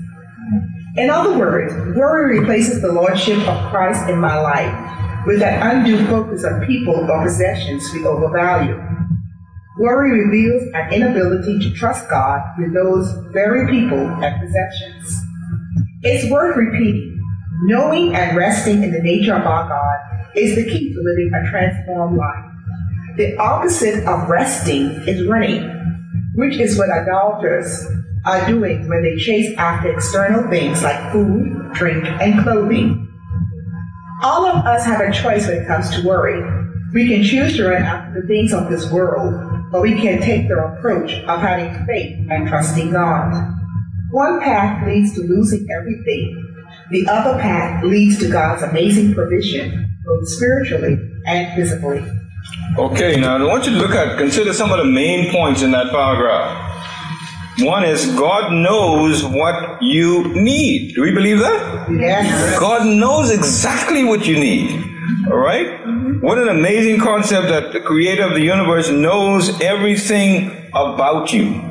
In 0.96 1.10
other 1.10 1.38
words, 1.38 1.74
worry 1.98 2.40
replaces 2.40 2.82
the 2.82 2.92
lordship 2.92 3.40
of 3.48 3.70
Christ 3.70 4.10
in 4.10 4.18
my 4.18 4.40
life 4.40 5.07
with 5.28 5.44
an 5.44 5.62
undue 5.62 6.08
focus 6.08 6.46
on 6.46 6.66
people 6.66 6.96
or 6.96 7.24
possessions 7.26 7.84
we 7.92 8.06
overvalue. 8.06 8.82
Worry 9.78 10.24
reveals 10.24 10.64
an 10.74 10.94
inability 10.94 11.60
to 11.60 11.74
trust 11.74 12.10
God 12.10 12.42
with 12.58 12.74
those 12.74 13.12
very 13.34 13.70
people 13.70 14.00
and 14.00 14.42
possessions. 14.42 15.22
It's 16.02 16.32
worth 16.32 16.56
repeating. 16.56 17.22
Knowing 17.64 18.16
and 18.16 18.38
resting 18.38 18.84
in 18.84 18.92
the 18.92 19.02
nature 19.02 19.36
of 19.36 19.46
our 19.46 19.68
God 19.68 20.30
is 20.38 20.56
the 20.56 20.64
key 20.64 20.94
to 20.94 21.02
living 21.02 21.32
a 21.34 21.50
transformed 21.50 22.18
life. 22.18 22.46
The 23.18 23.36
opposite 23.38 24.06
of 24.06 24.30
resting 24.30 24.92
is 25.08 25.28
running, 25.28 25.70
which 26.36 26.56
is 26.58 26.78
what 26.78 26.90
idolaters 26.90 27.86
are 28.26 28.48
doing 28.48 28.88
when 28.88 29.04
they 29.04 29.18
chase 29.18 29.54
after 29.58 29.92
external 29.92 30.50
things 30.50 30.84
like 30.84 31.12
food, 31.12 31.74
drink, 31.74 32.06
and 32.06 32.42
clothing. 32.44 33.07
All 34.24 34.48
of 34.48 34.66
us 34.66 34.84
have 34.86 35.00
a 35.00 35.12
choice 35.12 35.48
when 35.48 35.58
it 35.58 35.68
comes 35.68 35.92
to 35.92 36.08
worry. 36.08 36.42
We 36.94 37.08
can 37.08 37.24
choose 37.24 37.56
to 37.58 37.70
run 37.70 37.84
after 37.84 38.22
the 38.22 38.28
things 38.28 38.52
of 38.52 38.70
this 38.70 38.92
world, 38.92 39.34
or 39.72 39.82
we 39.82 39.94
can 39.94 40.20
take 40.22 40.48
the 40.48 40.58
approach 40.58 41.12
of 41.14 41.40
having 41.40 41.86
faith 41.86 42.28
and 42.32 42.48
trusting 42.48 42.92
God. 42.92 43.54
One 44.10 44.40
path 44.40 44.88
leads 44.88 45.14
to 45.16 45.22
losing 45.22 45.68
everything. 45.70 46.44
The 46.90 47.08
other 47.08 47.40
path 47.40 47.84
leads 47.84 48.18
to 48.20 48.30
God's 48.30 48.64
amazing 48.64 49.14
provision, 49.14 49.96
both 50.04 50.28
spiritually 50.30 50.98
and 51.28 51.54
physically. 51.56 52.04
Okay, 52.78 53.20
now 53.20 53.38
I 53.38 53.44
want 53.44 53.66
you 53.66 53.74
to 53.74 53.78
look 53.78 53.92
at, 53.92 54.18
consider 54.18 54.54
some 54.54 54.72
of 54.72 54.80
the 54.80 54.86
main 54.86 55.32
points 55.32 55.62
in 55.62 55.72
that 55.72 55.92
paragraph. 55.92 56.67
One 57.60 57.84
is 57.84 58.06
God 58.16 58.52
knows 58.54 59.24
what 59.24 59.82
you 59.82 60.28
need. 60.34 60.94
Do 60.94 61.02
we 61.02 61.12
believe 61.12 61.40
that? 61.40 61.88
Yes. 61.90 62.60
God 62.60 62.86
knows 62.86 63.32
exactly 63.32 64.04
what 64.04 64.28
you 64.28 64.40
need. 64.40 64.84
All 65.32 65.38
right? 65.38 65.80
What 66.22 66.38
an 66.38 66.50
amazing 66.50 67.00
concept 67.00 67.48
that 67.48 67.74
the 67.74 67.80
creator 67.80 68.24
of 68.24 68.34
the 68.34 68.42
universe 68.42 68.90
knows 68.90 69.60
everything 69.62 70.70
about 70.76 71.34
you. 71.34 71.64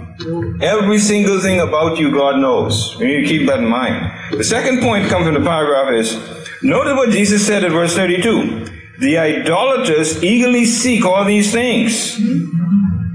Every 0.60 0.98
single 0.98 1.40
thing 1.40 1.60
about 1.60 1.98
you, 1.98 2.10
God 2.10 2.40
knows. 2.40 2.96
We 2.98 3.06
need 3.06 3.22
to 3.22 3.28
keep 3.28 3.46
that 3.46 3.58
in 3.58 3.68
mind. 3.68 4.10
The 4.32 4.44
second 4.44 4.80
point 4.80 5.08
comes 5.08 5.26
from 5.26 5.34
the 5.34 5.48
paragraph 5.48 5.92
is 5.92 6.16
notice 6.62 6.94
what 6.94 7.10
Jesus 7.10 7.46
said 7.46 7.62
in 7.62 7.72
verse 7.72 7.94
32. 7.94 8.66
The 8.98 9.18
idolaters 9.18 10.24
eagerly 10.24 10.64
seek 10.64 11.04
all 11.04 11.24
these 11.24 11.52
things. 11.52 12.18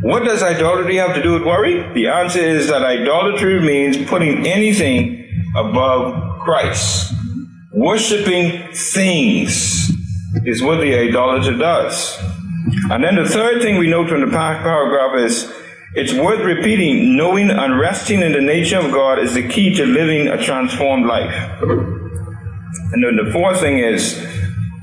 What 0.02 0.24
does 0.24 0.42
idolatry 0.42 0.96
have 0.98 1.14
to 1.16 1.22
do 1.22 1.34
with 1.34 1.44
worry? 1.44 1.82
The 1.94 2.08
answer 2.08 2.40
is 2.40 2.68
that 2.70 2.82
idolatry 2.82 3.62
means 3.62 3.98
putting 4.10 4.48
anything 4.48 5.30
above 5.56 6.40
Christ. 6.40 7.14
Worshipping 7.72 8.74
things 8.74 9.92
is 10.44 10.64
what 10.64 10.78
the 10.78 10.96
idolater 10.96 11.56
does. 11.56 12.18
And 12.90 13.04
then 13.04 13.16
the 13.16 13.30
third 13.30 13.62
thing 13.62 13.78
we 13.78 13.90
note 13.90 14.10
from 14.10 14.22
the 14.22 14.28
paragraph 14.28 15.20
is 15.20 15.52
it's 15.94 16.14
worth 16.14 16.40
repeating 16.40 17.16
knowing 17.16 17.52
and 17.52 17.80
resting 17.80 18.22
in 18.22 18.32
the 18.32 18.42
nature 18.42 18.80
of 18.80 18.92
God 18.92 19.20
is 19.20 19.36
the 19.36 19.48
key 19.48 19.76
to 19.76 19.86
living 19.86 20.28
a 20.28 20.44
transformed 20.44 21.06
life. 21.06 21.36
And 21.62 23.04
then 23.04 23.24
the 23.24 23.30
fourth 23.32 23.60
thing 23.60 23.78
is 23.78 24.26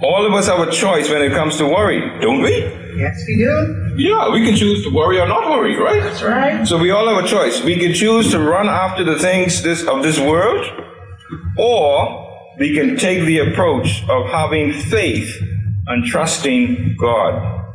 all 0.01 0.25
of 0.25 0.33
us 0.33 0.47
have 0.47 0.61
a 0.61 0.71
choice 0.71 1.11
when 1.11 1.23
it 1.23 1.33
comes 1.33 1.57
to 1.57 1.67
worry, 1.67 2.21
don't 2.21 2.43
we? 2.43 2.78
Yes, 2.99 3.25
we 3.27 3.37
do. 3.37 3.95
Yeah, 3.97 4.31
we 4.33 4.45
can 4.45 4.57
choose 4.57 4.83
to 4.85 4.91
worry 4.91 5.21
or 5.21 5.29
not 5.29 5.49
worry, 5.49 5.77
right? 5.77 6.03
That's 6.03 6.23
right. 6.23 6.67
So 6.67 6.79
we 6.79 6.91
all 6.91 7.09
have 7.09 7.25
a 7.25 7.29
choice. 7.29 7.63
We 7.63 7.77
can 7.77 7.95
choose 7.95 8.31
to 8.33 8.41
run 8.41 8.69
after 8.69 9.05
the 9.05 9.19
things 9.19 9.63
this, 9.63 9.87
of 9.87 10.03
this 10.03 10.19
world, 10.19 10.67
or 11.57 12.55
we 12.59 12.75
can 12.75 12.97
take 12.97 13.25
the 13.25 13.39
approach 13.39 14.03
of 14.09 14.27
having 14.27 14.73
faith 14.73 15.31
and 15.87 16.05
trusting 16.05 16.97
God. 16.99 17.67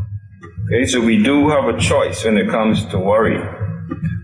Okay, 0.65 0.85
so 0.85 0.99
we 0.99 1.23
do 1.23 1.49
have 1.49 1.65
a 1.65 1.79
choice 1.79 2.25
when 2.25 2.37
it 2.37 2.49
comes 2.49 2.85
to 2.87 2.97
worry. 2.99 3.37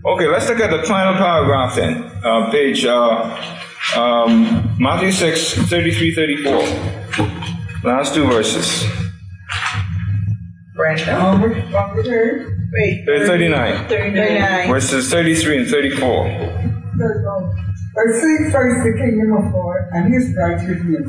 Okay, 0.04 0.28
let's 0.28 0.48
look 0.48 0.60
at 0.60 0.70
the 0.70 0.86
final 0.86 1.14
paragraph 1.14 1.76
then. 1.76 2.02
Uh, 2.24 2.50
page 2.50 2.84
uh, 2.84 3.56
um, 3.96 4.76
Matthew 4.78 5.12
6, 5.12 5.54
33, 5.68 6.14
34. 6.14 6.52
Last 7.84 8.14
two 8.14 8.26
verses. 8.26 8.99
Brenda. 10.80 11.12
Um, 11.20 11.42
which 11.42 11.64
one 11.72 11.94
was 11.96 12.06
her? 12.08 12.56
Wait. 12.72 13.04
39. 13.04 13.88
39. 13.88 14.68
Verses 14.68 15.10
33 15.10 15.58
and 15.58 15.68
34. 15.68 16.26
Says, 16.26 17.26
um, 17.28 17.52
But 17.94 18.06
seek 18.16 18.52
first 18.52 18.80
the 18.84 18.94
kingdom 18.96 19.36
of 19.36 19.52
God 19.52 19.76
and 19.92 20.14
his 20.14 20.34
righteousness, 20.34 21.08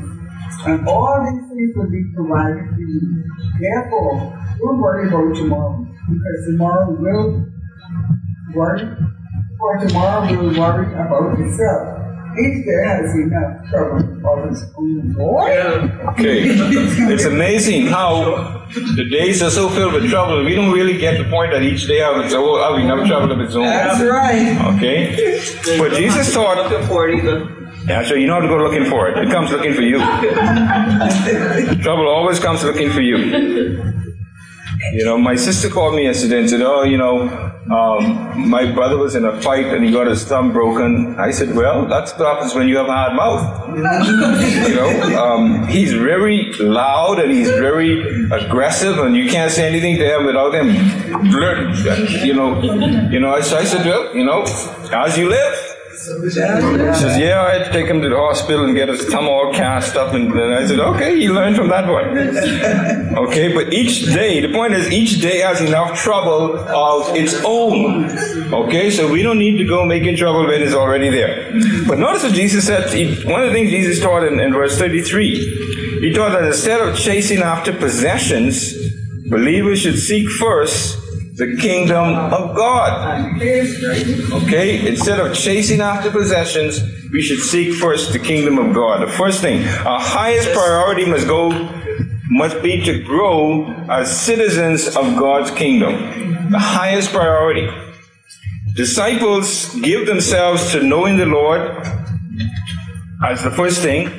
and 0.65 0.88
all 0.88 1.23
these 1.23 1.47
things 1.49 1.71
will 1.75 1.89
be 1.89 2.03
provided 2.13 2.67
for 2.67 2.81
you. 2.81 3.23
Therefore, 3.62 4.38
don't 4.60 4.79
worry 4.81 5.07
about 5.07 5.36
tomorrow, 5.38 5.88
because 6.10 6.45
tomorrow 6.47 6.91
will 6.91 7.45
worry, 8.53 8.84
for 9.57 9.88
tomorrow 9.88 10.36
will 10.36 10.60
worry 10.60 10.88
about 10.93 11.39
itself. 11.39 11.97
Each 12.39 12.65
day 12.65 12.84
has 12.88 13.15
enough 13.15 13.69
trouble 13.69 14.27
of 14.27 14.51
its 14.51 14.63
own. 14.77 15.15
Okay. 16.10 16.43
It's 17.13 17.25
amazing 17.25 17.88
how 17.88 18.61
the 18.73 19.07
days 19.10 19.41
are 19.41 19.49
so 19.49 19.69
filled 19.69 19.93
with 19.93 20.10
trouble, 20.10 20.38
and 20.38 20.45
we 20.45 20.55
don't 20.55 20.71
really 20.71 20.97
get 20.97 21.17
the 21.17 21.29
point 21.29 21.51
that 21.51 21.62
each 21.63 21.88
day 21.88 21.99
has 21.99 22.25
its 22.25 22.34
own, 22.34 22.43
oh, 22.43 22.62
have 22.75 22.79
enough 22.79 23.07
trouble 23.07 23.31
of 23.31 23.39
its 23.39 23.55
own. 23.55 23.63
That's 23.65 24.01
right. 24.01 24.57
Okay? 24.75 25.39
But 25.77 25.93
Jesus 25.93 26.34
taught, 26.34 26.57
Looking 26.71 26.88
for 26.88 27.07
it 27.10 27.19
either. 27.19 27.47
yeah, 27.88 28.03
so 28.03 28.13
you 28.15 28.27
don't 28.27 28.41
have 28.41 28.49
to 28.49 28.55
go 28.57 28.63
looking 28.63 28.86
for 28.89 29.10
it. 29.10 29.17
It 29.17 29.31
comes 29.31 29.51
looking 29.51 29.73
for 29.73 29.81
you. 29.81 29.97
Trouble 31.84 32.07
always 32.07 32.39
comes 32.39 32.63
looking 32.63 32.89
for 32.91 33.01
you. 33.01 33.93
You 34.94 35.06
know, 35.06 35.17
my 35.17 35.36
sister 35.36 35.70
called 35.70 35.96
me 35.96 36.04
yesterday 36.04 36.39
and 36.39 36.50
said, 36.50 36.62
Oh, 36.62 36.84
you 36.84 36.98
know, 36.98 37.30
um, 37.70 38.50
my 38.50 38.70
brother 38.72 38.98
was 38.98 39.15
in 39.15 39.26
a 39.26 39.39
fight 39.41 39.65
and 39.65 39.86
he 39.86 39.91
got 39.91 40.08
his 40.08 40.24
thumb 40.26 40.52
broken. 40.52 41.15
I 41.20 41.32
said, 41.32 41.56
Well, 41.56 41.86
that's 41.86 42.12
what 42.13 42.34
happens 42.34 42.56
when 42.56 42.67
you 42.67 42.78
have 42.78 42.88
a 42.88 42.91
hard 42.91 43.15
mouth. 43.15 43.41
You 44.67 44.76
know, 44.76 45.24
um, 45.24 45.67
he's 45.67 45.94
very 45.94 46.52
loud 46.60 47.20
and 47.20 47.32
he's 47.32 47.50
very 47.50 48.26
aggressive, 48.32 48.98
and 49.00 49.15
you 49.15 49.30
can't 49.30 49.52
say 49.52 49.67
anything 49.67 49.98
to 49.98 50.06
him 50.06 50.26
without 50.26 50.54
him 50.54 51.32
blurt. 51.32 51.78
You 52.24 52.34
know, 52.34 52.62
you 53.10 53.20
know. 53.20 53.39
So 53.41 53.58
I 53.58 53.63
said, 53.63 53.86
Well, 53.86 54.15
you 54.15 54.26
know, 54.26 54.44
as 54.91 55.17
you 55.17 55.30
live. 55.30 55.70
He 55.91 56.99
says, 56.99 57.17
Yeah, 57.17 57.41
I 57.41 57.54
had 57.58 57.65
to 57.67 57.71
take 57.71 57.88
him 57.88 58.01
to 58.01 58.10
the 58.10 58.15
hospital 58.17 58.63
and 58.65 58.75
get 58.75 58.89
his 58.89 59.06
thumb 59.06 59.27
all 59.27 59.51
cast 59.54 59.95
up. 59.95 60.13
And 60.13 60.32
then 60.32 60.51
I 60.54 60.65
said, 60.65 60.80
Okay, 60.80 61.15
you 61.15 61.34
learned 61.34 61.56
from 61.56 61.69
that 61.69 61.88
one. 61.89 63.17
Okay, 63.27 63.54
but 63.54 63.73
each 63.73 64.06
day, 64.06 64.39
the 64.39 64.51
point 64.54 64.73
is, 64.73 64.91
each 64.91 65.21
day 65.21 65.39
has 65.39 65.62
enough 65.62 65.99
trouble 65.99 66.58
of 66.58 67.15
its 67.15 67.36
own. 67.45 68.06
Okay, 68.54 68.89
so 68.89 69.12
we 69.12 69.21
don't 69.21 69.39
need 69.39 69.58
to 69.58 69.65
go 69.65 69.86
making 69.86 70.15
trouble 70.17 70.45
when 70.47 70.62
it's 70.62 70.73
already 70.73 71.10
there. 71.10 71.51
But 71.88 71.99
notice 71.99 72.23
what 72.23 72.34
Jesus 72.34 72.65
said, 72.65 72.89
he- 72.93 73.15
one 73.30 73.41
of 73.41 73.47
the 73.49 73.54
things 73.54 73.69
Jesus 73.71 73.99
taught 74.01 74.23
in, 74.23 74.39
in 74.39 74.54
verse 74.54 74.77
33, 74.77 75.99
he 76.01 76.13
taught 76.13 76.32
that 76.32 76.43
instead 76.45 76.80
of 76.82 76.95
chasing 76.97 77.39
after 77.39 77.71
possessions, 77.73 78.73
believers 79.30 79.80
should 79.82 79.97
seek 79.99 80.30
first 80.30 80.97
the 81.34 81.56
kingdom 81.60 82.15
of 82.15 82.56
God. 82.56 83.36
Okay? 84.44 84.88
Instead 84.88 85.20
of 85.20 85.36
chasing 85.36 85.82
after 85.82 86.12
possessions, 86.12 86.82
we 87.12 87.22
should 87.22 87.39
seek 87.39 87.74
first 87.74 88.13
the 88.13 88.20
kingdom 88.20 88.58
of 88.58 88.74
God. 88.74 89.02
The 89.08 89.12
first 89.12 89.41
thing, 89.41 89.65
our 89.86 90.00
highest 90.00 90.52
priority 90.52 91.06
must 91.06 91.28
go, 91.28 91.50
must 92.30 92.62
be 92.62 92.84
to 92.84 93.04
grow 93.04 93.65
as 93.89 94.15
citizens 94.20 94.88
of 94.88 95.17
God's 95.17 95.52
kingdom. 95.52 96.50
The 96.52 96.60
highest 96.60 97.12
priority. 97.12 97.70
Disciples 98.76 99.74
give 99.76 100.08
themselves 100.08 100.72
to 100.72 100.84
knowing 100.84 101.17
the 101.17 101.26
Lord 101.26 101.62
as 103.26 103.44
the 103.44 103.52
first 103.52 103.82
thing. 103.82 104.10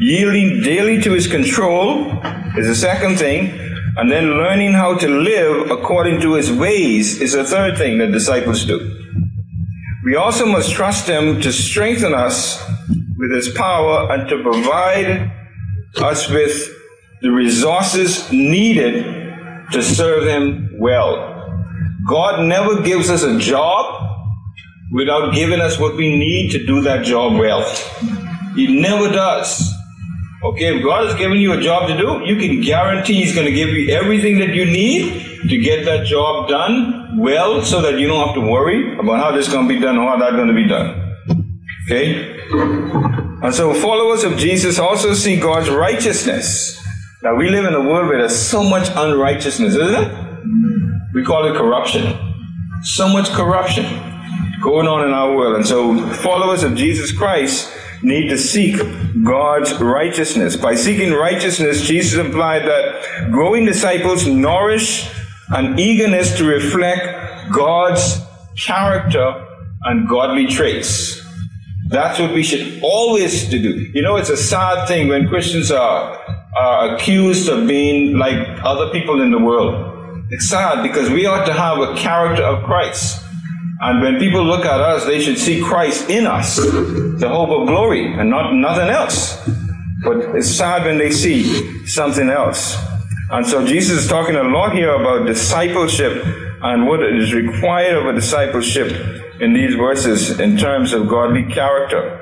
Yielding 0.00 0.62
daily 0.62 1.00
to 1.02 1.12
his 1.12 1.26
control 1.26 2.20
is 2.56 2.66
the 2.66 2.74
second 2.74 3.16
thing. 3.18 3.61
And 3.96 4.10
then 4.10 4.38
learning 4.38 4.72
how 4.72 4.96
to 4.96 5.08
live 5.08 5.70
according 5.70 6.20
to 6.22 6.34
his 6.34 6.50
ways 6.50 7.20
is 7.20 7.32
the 7.32 7.44
third 7.44 7.76
thing 7.76 7.98
that 7.98 8.10
disciples 8.10 8.64
do. 8.64 8.78
We 10.04 10.16
also 10.16 10.46
must 10.46 10.72
trust 10.72 11.06
him 11.06 11.40
to 11.42 11.52
strengthen 11.52 12.14
us 12.14 12.62
with 13.16 13.30
his 13.32 13.50
power 13.50 14.10
and 14.10 14.28
to 14.28 14.42
provide 14.42 15.30
us 15.98 16.28
with 16.28 16.70
the 17.20 17.30
resources 17.30 18.32
needed 18.32 19.04
to 19.72 19.82
serve 19.82 20.26
him 20.26 20.76
well. 20.78 21.28
God 22.08 22.44
never 22.44 22.82
gives 22.82 23.10
us 23.10 23.22
a 23.22 23.38
job 23.38 24.08
without 24.90 25.34
giving 25.34 25.60
us 25.60 25.78
what 25.78 25.96
we 25.96 26.16
need 26.16 26.50
to 26.52 26.66
do 26.66 26.80
that 26.82 27.04
job 27.04 27.38
well. 27.38 27.62
He 28.54 28.80
never 28.80 29.08
does. 29.08 29.71
Okay, 30.44 30.76
if 30.76 30.82
God 30.82 31.06
has 31.06 31.14
given 31.16 31.38
you 31.38 31.52
a 31.52 31.60
job 31.60 31.88
to 31.88 31.96
do, 31.96 32.24
you 32.24 32.36
can 32.36 32.60
guarantee 32.62 33.14
He's 33.14 33.32
going 33.32 33.46
to 33.46 33.52
give 33.52 33.68
you 33.68 33.94
everything 33.94 34.38
that 34.38 34.54
you 34.54 34.64
need 34.64 35.48
to 35.48 35.58
get 35.58 35.84
that 35.84 36.04
job 36.04 36.48
done 36.48 37.16
well 37.16 37.62
so 37.62 37.80
that 37.82 38.00
you 38.00 38.08
don't 38.08 38.26
have 38.26 38.34
to 38.34 38.40
worry 38.40 38.98
about 38.98 39.18
how 39.18 39.30
this 39.30 39.46
is 39.46 39.52
going 39.52 39.68
to 39.68 39.74
be 39.74 39.80
done 39.80 39.98
or 39.98 40.08
how 40.08 40.16
that's 40.16 40.34
going 40.34 40.48
to 40.48 40.54
be 40.54 40.66
done. 40.66 41.16
Okay? 41.86 42.38
And 43.42 43.54
so 43.54 43.72
followers 43.72 44.24
of 44.24 44.36
Jesus 44.36 44.80
also 44.80 45.14
see 45.14 45.38
God's 45.38 45.70
righteousness. 45.70 46.76
Now 47.22 47.36
we 47.36 47.48
live 47.48 47.64
in 47.64 47.74
a 47.74 47.80
world 47.80 48.08
where 48.08 48.18
there's 48.18 48.36
so 48.36 48.64
much 48.64 48.88
unrighteousness, 48.94 49.74
isn't 49.76 49.94
it? 49.94 51.12
We 51.14 51.24
call 51.24 51.46
it 51.46 51.56
corruption. 51.56 52.18
So 52.82 53.08
much 53.08 53.28
corruption 53.30 53.84
going 54.60 54.88
on 54.88 55.06
in 55.06 55.12
our 55.14 55.36
world. 55.36 55.56
And 55.56 55.66
so 55.66 55.96
followers 56.14 56.64
of 56.64 56.74
Jesus 56.74 57.12
Christ 57.16 57.72
need 58.02 58.28
to 58.28 58.38
seek 58.38 58.76
God's 59.24 59.72
righteousness. 59.80 60.56
By 60.56 60.74
seeking 60.74 61.12
righteousness, 61.12 61.82
Jesus 61.82 62.18
implied 62.18 62.62
that 62.66 63.30
growing 63.30 63.64
disciples 63.64 64.26
nourish 64.26 65.10
an 65.50 65.78
eagerness 65.78 66.36
to 66.38 66.44
reflect 66.44 67.52
God's 67.52 68.20
character 68.56 69.46
and 69.84 70.08
godly 70.08 70.46
traits. 70.46 71.20
That's 71.88 72.18
what 72.18 72.32
we 72.32 72.42
should 72.42 72.80
always 72.82 73.48
do. 73.48 73.58
You 73.58 74.02
know, 74.02 74.16
it's 74.16 74.30
a 74.30 74.36
sad 74.36 74.88
thing 74.88 75.08
when 75.08 75.28
Christians 75.28 75.70
are 75.70 76.18
are 76.56 76.94
accused 76.94 77.48
of 77.48 77.66
being 77.66 78.18
like 78.18 78.36
other 78.62 78.90
people 78.90 79.22
in 79.22 79.30
the 79.30 79.38
world. 79.38 80.24
It's 80.30 80.48
sad 80.48 80.82
because 80.82 81.08
we 81.10 81.26
ought 81.26 81.46
to 81.46 81.52
have 81.52 81.78
a 81.78 81.94
character 81.96 82.42
of 82.42 82.64
Christ. 82.64 83.22
And 83.84 84.00
when 84.00 84.20
people 84.20 84.44
look 84.44 84.64
at 84.64 84.80
us, 84.80 85.04
they 85.06 85.20
should 85.20 85.38
see 85.38 85.60
Christ 85.60 86.08
in 86.08 86.24
us, 86.24 86.54
the 86.56 87.28
hope 87.28 87.50
of 87.50 87.66
glory, 87.66 88.12
and 88.14 88.30
not 88.30 88.54
nothing 88.54 88.88
else. 88.88 89.36
But 90.04 90.36
it's 90.36 90.48
sad 90.48 90.84
when 90.84 90.98
they 90.98 91.10
see 91.10 91.84
something 91.86 92.30
else. 92.30 92.76
And 93.30 93.44
so 93.44 93.66
Jesus 93.66 94.04
is 94.04 94.08
talking 94.08 94.36
a 94.36 94.44
lot 94.44 94.72
here 94.72 94.94
about 94.94 95.26
discipleship 95.26 96.24
and 96.62 96.86
what 96.86 97.02
is 97.02 97.34
required 97.34 97.96
of 97.96 98.06
a 98.06 98.12
discipleship 98.12 98.92
in 99.40 99.52
these 99.52 99.74
verses 99.74 100.38
in 100.38 100.56
terms 100.56 100.92
of 100.92 101.08
godly 101.08 101.44
character. 101.52 102.20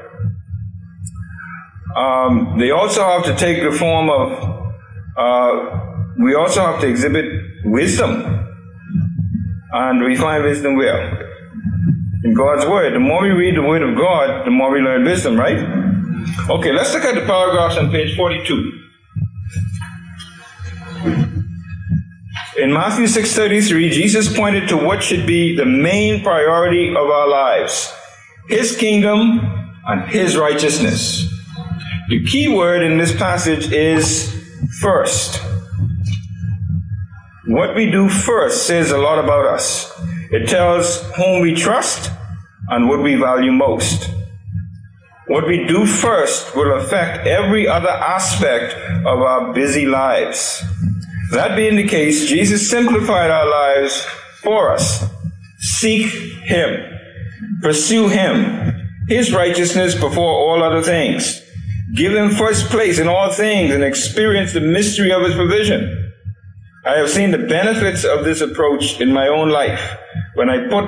Um, 1.94 2.56
they 2.58 2.70
also 2.70 3.04
have 3.04 3.24
to 3.24 3.36
take 3.36 3.62
the 3.62 3.76
form 3.76 4.08
of, 4.08 4.72
uh, 5.14 5.80
we 6.18 6.34
also 6.34 6.62
have 6.62 6.80
to 6.80 6.88
exhibit 6.88 7.26
wisdom. 7.66 8.46
And 9.72 10.02
we 10.02 10.16
find 10.16 10.42
wisdom 10.42 10.76
where? 10.76 11.19
In 12.22 12.34
God's 12.34 12.66
Word. 12.66 12.92
The 12.94 13.00
more 13.00 13.22
we 13.22 13.30
read 13.30 13.56
the 13.56 13.62
Word 13.62 13.82
of 13.82 13.96
God, 13.96 14.44
the 14.44 14.50
more 14.50 14.70
we 14.70 14.80
learn 14.80 15.04
wisdom, 15.04 15.36
right? 15.36 15.58
Okay, 16.50 16.72
let's 16.72 16.92
look 16.92 17.04
at 17.04 17.14
the 17.14 17.22
paragraphs 17.22 17.76
on 17.76 17.90
page 17.90 18.14
42. 18.16 18.72
In 22.58 22.74
Matthew 22.74 23.06
6:33, 23.06 23.90
Jesus 23.90 24.36
pointed 24.36 24.68
to 24.68 24.76
what 24.76 25.02
should 25.02 25.26
be 25.26 25.56
the 25.56 25.64
main 25.64 26.22
priority 26.22 26.90
of 26.90 27.08
our 27.08 27.26
lives: 27.26 27.90
his 28.48 28.76
kingdom 28.76 29.40
and 29.86 30.10
his 30.10 30.36
righteousness. 30.36 31.26
The 32.10 32.22
key 32.24 32.48
word 32.48 32.82
in 32.82 32.98
this 32.98 33.16
passage 33.16 33.72
is 33.72 34.30
first. 34.82 35.40
What 37.46 37.74
we 37.74 37.90
do 37.90 38.10
first 38.10 38.66
says 38.66 38.90
a 38.90 38.98
lot 38.98 39.18
about 39.18 39.46
us. 39.46 39.89
It 40.30 40.48
tells 40.48 41.02
whom 41.16 41.42
we 41.42 41.54
trust 41.54 42.10
and 42.68 42.88
what 42.88 43.02
we 43.02 43.16
value 43.16 43.52
most. 43.52 44.10
What 45.26 45.46
we 45.46 45.64
do 45.66 45.86
first 45.86 46.54
will 46.56 46.78
affect 46.78 47.26
every 47.26 47.68
other 47.68 47.88
aspect 47.88 48.74
of 49.06 49.20
our 49.20 49.52
busy 49.52 49.86
lives. 49.86 50.62
That 51.32 51.56
being 51.56 51.76
the 51.76 51.86
case, 51.86 52.28
Jesus 52.28 52.68
simplified 52.68 53.30
our 53.30 53.48
lives 53.48 54.04
for 54.42 54.72
us. 54.72 55.04
Seek 55.58 56.12
Him. 56.42 56.98
Pursue 57.62 58.08
Him. 58.08 58.72
His 59.08 59.32
righteousness 59.32 59.94
before 59.94 60.32
all 60.32 60.62
other 60.62 60.82
things. 60.82 61.42
Give 61.94 62.14
Him 62.14 62.30
first 62.30 62.66
place 62.66 62.98
in 62.98 63.08
all 63.08 63.32
things 63.32 63.74
and 63.74 63.82
experience 63.82 64.52
the 64.52 64.60
mystery 64.60 65.12
of 65.12 65.22
His 65.22 65.34
provision. 65.34 65.99
I 66.84 66.96
have 66.96 67.10
seen 67.10 67.30
the 67.30 67.38
benefits 67.38 68.04
of 68.04 68.24
this 68.24 68.40
approach 68.40 69.00
in 69.00 69.12
my 69.12 69.28
own 69.28 69.50
life. 69.50 69.98
When 70.34 70.48
I 70.48 70.66
put 70.68 70.86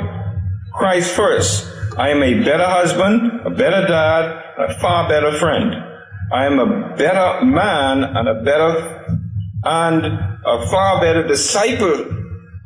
Christ 0.73 1.15
first, 1.15 1.69
I 1.99 2.09
am 2.09 2.23
a 2.23 2.43
better 2.43 2.65
husband, 2.65 3.43
a 3.45 3.51
better 3.51 3.87
dad, 3.87 4.43
a 4.59 4.79
far 4.81 5.07
better 5.07 5.33
friend. 5.33 5.75
I 6.33 6.47
am 6.47 6.59
a 6.59 6.97
better 6.97 7.45
man 7.45 8.05
and 8.05 8.27
a 8.27 8.43
better 8.43 9.21
and 9.65 10.07
a 10.07 10.67
far 10.69 11.01
better 11.03 11.29
disciple 11.29 12.07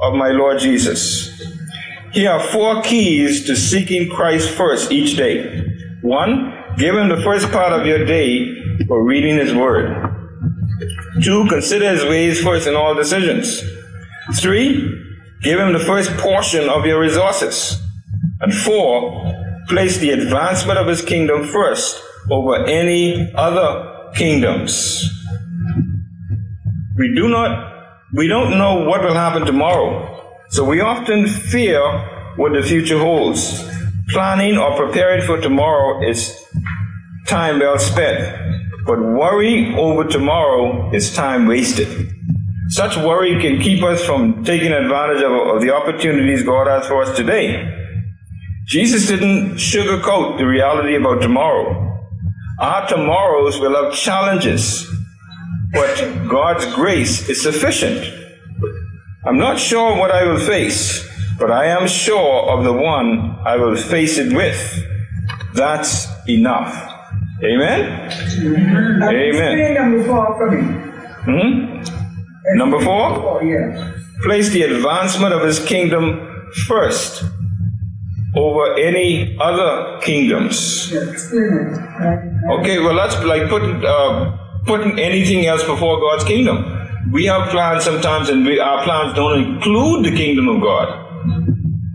of 0.01 0.15
my 0.15 0.29
Lord 0.29 0.61
Jesus. 0.61 1.43
Here 2.13 2.31
are 2.31 2.41
four 2.41 2.83
keys 2.83 3.45
to 3.47 3.57
seeking 3.57 4.09
Christ 4.09 4.51
first 4.51 4.93
each 4.93 5.17
day. 5.17 5.65
One, 6.03 6.55
give 6.79 6.95
him 6.95 7.09
the 7.09 7.21
first 7.23 7.51
part 7.51 7.73
of 7.73 7.87
your 7.87 8.05
day 8.05 8.85
for 8.87 9.03
reading 9.05 9.37
his 9.37 9.53
word. 9.53 10.16
Two, 11.23 11.47
consider 11.49 11.91
his 11.91 12.05
ways 12.05 12.43
first 12.43 12.67
in 12.67 12.75
all 12.75 12.95
decisions. 12.95 13.63
Three, 14.35 14.81
give 15.43 15.59
him 15.59 15.73
the 15.73 15.79
first 15.79 16.11
portion 16.19 16.69
of 16.69 16.85
your 16.85 17.01
resources. 17.01 17.81
And 18.41 18.53
four, 18.53 19.33
place 19.69 19.99
the 19.99 20.11
advancement 20.11 20.79
of 20.79 20.87
his 20.87 21.03
kingdom 21.03 21.47
first 21.47 22.03
over 22.31 22.65
any 22.67 23.33
other 23.35 24.13
kingdoms. 24.15 25.11
We 26.97 27.15
do 27.15 27.29
not, 27.29 27.99
we 28.15 28.27
don't 28.27 28.57
know 28.59 28.85
what 28.85 29.03
will 29.03 29.15
happen 29.15 29.45
tomorrow. 29.45 30.13
So 30.51 30.65
we 30.65 30.81
often 30.81 31.27
fear 31.27 31.81
what 32.37 32.53
the 32.53 32.63
future 32.63 32.99
holds. 32.99 33.65
Planning 34.09 34.57
or 34.57 34.77
preparing 34.77 35.23
for 35.23 35.41
tomorrow 35.41 36.09
is 36.09 36.41
time 37.27 37.59
well 37.59 37.79
spent. 37.79 38.56
But 38.87 39.01
worry 39.01 39.75
over 39.75 40.05
tomorrow 40.05 40.93
is 40.95 41.13
time 41.13 41.47
wasted. 41.47 41.89
Such 42.69 42.97
worry 42.97 43.41
can 43.41 43.61
keep 43.61 43.83
us 43.83 44.05
from 44.05 44.45
taking 44.45 44.73
advantage 44.73 45.23
of, 45.23 45.33
of 45.33 45.61
the 45.61 45.75
opportunities 45.75 46.45
God 46.45 46.69
has 46.69 46.87
for 46.87 47.03
us 47.03 47.17
today. 47.17 47.73
Jesus 48.65 49.07
didn't 49.07 49.57
sugarcoat 49.57 50.39
the 50.39 50.47
reality 50.47 50.95
about 50.95 51.21
tomorrow. 51.21 52.01
Our 52.61 52.89
tomorrows 52.89 53.61
will 53.61 53.75
have 53.75 53.95
challenges, 53.95 54.89
but 55.73 56.29
God's 56.29 56.67
grace 56.75 57.29
is 57.29 57.43
sufficient. 57.43 58.05
I'm 59.25 59.39
not 59.39 59.59
sure 59.59 59.97
what 59.97 60.11
I 60.11 60.25
will 60.25 60.41
face, 60.41 61.09
but 61.39 61.51
I 61.51 61.67
am 61.67 61.87
sure 61.89 62.51
of 62.51 62.65
the 62.65 62.73
one 62.73 63.37
I 63.45 63.57
will 63.57 63.77
face 63.77 64.19
it 64.19 64.33
with. 64.33 64.85
That's 65.55 66.07
enough. 66.29 66.96
Amen? 67.45 68.11
Amen. 69.03 69.75
number 69.75 70.05
four 70.05 70.37
for 70.39 70.51
me. 70.51 70.63
Hmm? 71.27 72.57
Number 72.57 72.81
four? 72.81 73.11
Oh, 73.11 73.41
yeah. 73.43 73.93
Place 74.23 74.51
the 74.51 74.63
advancement 74.63 75.35
of 75.35 75.43
his 75.43 75.59
kingdom 75.65 76.51
first 76.67 77.25
over 78.35 78.75
any 78.79 79.37
other 79.39 80.01
kingdoms. 80.01 80.91
Okay, 80.93 82.79
well, 82.79 82.95
that's 82.95 83.23
like 83.25 83.49
putting, 83.49 83.85
uh, 83.85 84.39
putting 84.65 84.99
anything 84.99 85.45
else 85.47 85.63
before 85.65 86.01
God's 86.01 86.25
kingdom. 86.25 86.73
We 87.13 87.27
have 87.27 87.51
plans 87.51 87.85
sometimes, 87.85 88.31
and 88.31 88.47
we, 88.47 88.59
our 88.59 88.83
plans 88.85 89.15
don't 89.15 89.43
include 89.43 90.07
the 90.07 90.17
kingdom 90.17 90.49
of 90.49 90.63
God. 90.63 91.03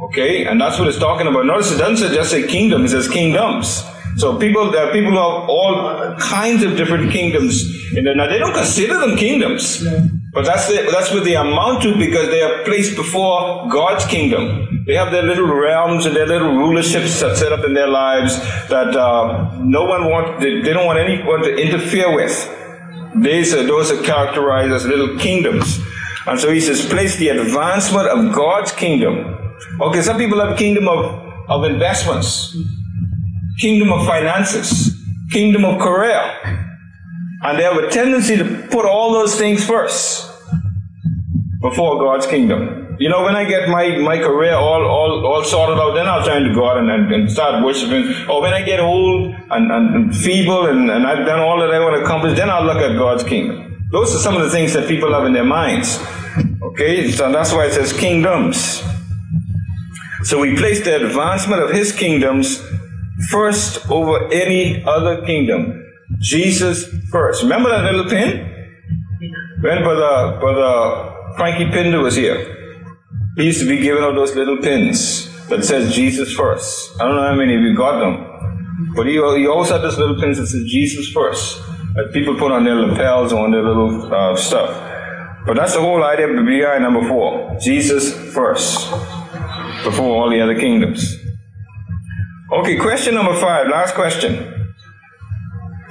Okay, 0.10 0.46
and 0.46 0.60
that's 0.60 0.78
what 0.78 0.88
it's 0.88 1.00
talking 1.00 1.28
about. 1.28 1.46
Notice 1.46 1.72
it 1.72 1.78
doesn't 1.78 2.14
just 2.14 2.32
say 2.32 2.48
kingdom; 2.48 2.86
it 2.86 2.90
says 2.90 3.08
kingdoms. 3.08 3.84
So 4.18 4.38
people, 4.38 4.72
there 4.72 4.88
are 4.88 4.92
people 4.92 5.12
have 5.12 5.50
all 5.50 6.16
kinds 6.18 6.64
of 6.64 6.78
different 6.78 7.12
kingdoms. 7.12 7.64
Now 7.94 8.28
they 8.28 8.38
don't 8.38 8.54
consider 8.54 9.00
them 9.00 9.18
kingdoms, 9.18 9.84
but 10.34 10.46
that's 10.46 10.68
the, 10.68 10.88
that's 10.92 11.12
what 11.12 11.24
they 11.24 11.36
amount 11.36 11.84
to 11.84 11.98
because 11.98 12.28
they 12.30 12.42
are 12.42 12.64
placed 12.64 12.96
before 12.96 13.70
God's 13.70 14.06
kingdom. 14.06 14.84
They 14.86 14.96
have 14.96 15.12
their 15.12 15.24
little 15.24 15.48
realms 15.48 16.06
and 16.06 16.16
their 16.16 16.28
little 16.28 16.52
rulerships 16.52 17.20
that 17.22 17.38
set 17.38 17.52
up 17.54 17.64
in 17.66 17.74
their 17.74 17.88
lives 17.88 18.38
that 18.70 18.96
uh, 18.96 19.58
no 19.60 19.86
one 19.86 20.10
wants. 20.10 20.44
They, 20.44 20.62
they 20.62 20.74
don't 20.74 20.86
want 20.86 21.00
anyone 21.00 21.42
to 21.44 21.56
interfere 21.56 22.16
with. 22.16 22.34
These 23.16 23.54
are, 23.54 23.64
those 23.64 23.92
are 23.92 24.02
characterized 24.04 24.74
as 24.74 24.86
little 24.86 25.18
kingdoms. 25.18 25.80
And 26.28 26.40
so 26.40 26.52
he 26.52 26.60
says, 26.62 26.86
place 26.86 27.18
the 27.18 27.30
advancement 27.30 28.08
of 28.08 28.34
God's 28.34 28.72
kingdom. 28.72 29.38
Okay, 29.80 30.02
some 30.02 30.18
people 30.18 30.40
have 30.40 30.58
kingdom 30.58 30.88
of, 30.88 31.50
of 31.50 31.64
investments, 31.66 32.56
kingdom 33.62 33.94
of 33.94 34.06
finances, 34.08 34.98
kingdom 35.32 35.64
of 35.64 35.80
career. 35.80 36.20
And 37.44 37.58
they 37.58 37.64
have 37.64 37.78
a 37.78 37.90
tendency 37.90 38.36
to 38.38 38.68
put 38.72 38.86
all 38.86 39.14
those 39.14 39.36
things 39.36 39.64
first 39.66 40.28
before 41.62 42.00
God's 42.00 42.26
kingdom. 42.26 42.98
You 43.00 43.10
know, 43.10 43.24
when 43.24 43.36
I 43.36 43.46
get 43.46 43.70
my, 43.70 43.98
my 43.98 44.18
career 44.18 44.54
all, 44.54 44.86
all, 44.86 45.26
all 45.26 45.44
sorted 45.44 45.78
out, 45.80 45.94
then 45.94 46.08
I'll 46.08 46.26
turn 46.26 46.44
to 46.50 46.54
God 46.54 46.78
and, 46.78 46.90
and, 46.90 47.12
and 47.12 47.32
start 47.32 47.64
worshiping. 47.64 48.14
Or 48.30 48.42
when 48.42 48.54
I 48.54 48.64
get 48.64 48.80
old 48.80 49.34
and, 49.50 49.72
and, 49.72 49.96
and 49.96 50.16
feeble 50.16 50.68
and, 50.68 50.90
and 50.90 51.06
I've 51.08 51.26
done 51.26 51.40
all 51.40 51.60
that 51.62 51.72
I 51.72 51.80
want 51.80 51.96
to 51.96 52.04
accomplish, 52.04 52.38
then 52.38 52.50
I'll 52.50 52.66
look 52.66 52.78
at 52.78 52.96
God's 52.98 53.24
kingdom. 53.24 53.88
Those 53.92 54.16
are 54.16 54.20
some 54.20 54.36
of 54.36 54.42
the 54.44 54.50
things 54.50 54.74
that 54.74 54.88
people 54.88 55.14
have 55.14 55.26
in 55.26 55.34
their 55.34 55.46
minds. 55.46 56.00
Okay, 56.62 57.12
so 57.12 57.32
that's 57.32 57.52
why 57.52 57.66
it 57.66 57.74
says 57.74 57.92
kingdoms. 57.92 58.84
So 60.24 60.40
we 60.40 60.56
place 60.56 60.84
the 60.84 61.08
advancement 61.08 61.62
of 61.62 61.72
his 61.72 61.92
kingdoms 61.92 62.64
first 63.30 63.90
over 63.90 64.32
any 64.32 64.84
other 64.84 65.26
kingdom. 65.26 65.78
Jesus 66.20 66.86
first. 67.10 67.44
Remember 67.44 67.70
that 67.70 67.84
little 67.84 68.10
pin? 68.10 68.48
When 69.62 69.84
Brother, 69.84 70.40
Brother 70.40 71.14
Frankie 71.38 71.70
Pinder 71.72 72.00
was 72.02 72.16
here, 72.16 72.58
he 73.38 73.46
used 73.46 73.60
to 73.60 73.68
be 73.68 73.78
giving 73.78 74.04
out 74.04 74.16
those 74.16 74.36
little 74.36 74.58
pins 74.58 75.30
that 75.48 75.64
says 75.64 75.94
Jesus 75.94 76.34
first. 76.34 77.00
I 77.00 77.06
don't 77.06 77.16
know 77.16 77.28
how 77.28 77.36
many 77.36 77.56
of 77.56 77.62
you 77.62 77.76
got 77.76 78.00
them, 78.00 78.94
but 78.96 79.06
he, 79.06 79.14
he 79.14 79.48
always 79.48 79.70
had 79.70 79.82
this 79.82 79.98
little 79.98 80.20
pins 80.20 80.38
that 80.38 80.48
says 80.48 80.66
Jesus 80.66 81.12
first 81.12 81.62
that 81.96 82.12
people 82.14 82.36
put 82.36 82.52
on 82.52 82.64
their 82.64 82.76
lapels 82.76 83.34
or 83.34 83.44
on 83.44 83.52
their 83.52 83.64
little 83.64 84.14
uh, 84.14 84.36
stuff. 84.36 84.90
But 85.46 85.56
that's 85.56 85.74
the 85.74 85.82
whole 85.82 86.04
idea 86.04 86.28
of 86.28 86.46
behind 86.46 86.84
number 86.84 87.08
four. 87.08 87.58
Jesus 87.60 88.14
first 88.34 88.90
before 89.84 90.24
all 90.24 90.30
the 90.30 90.42
other 90.42 90.60
kingdoms. 90.60 91.21
Okay, 92.52 92.76
question 92.76 93.16
number 93.16 93.34
five, 93.40 93.70
last 93.70 93.96
question. 93.96 94.76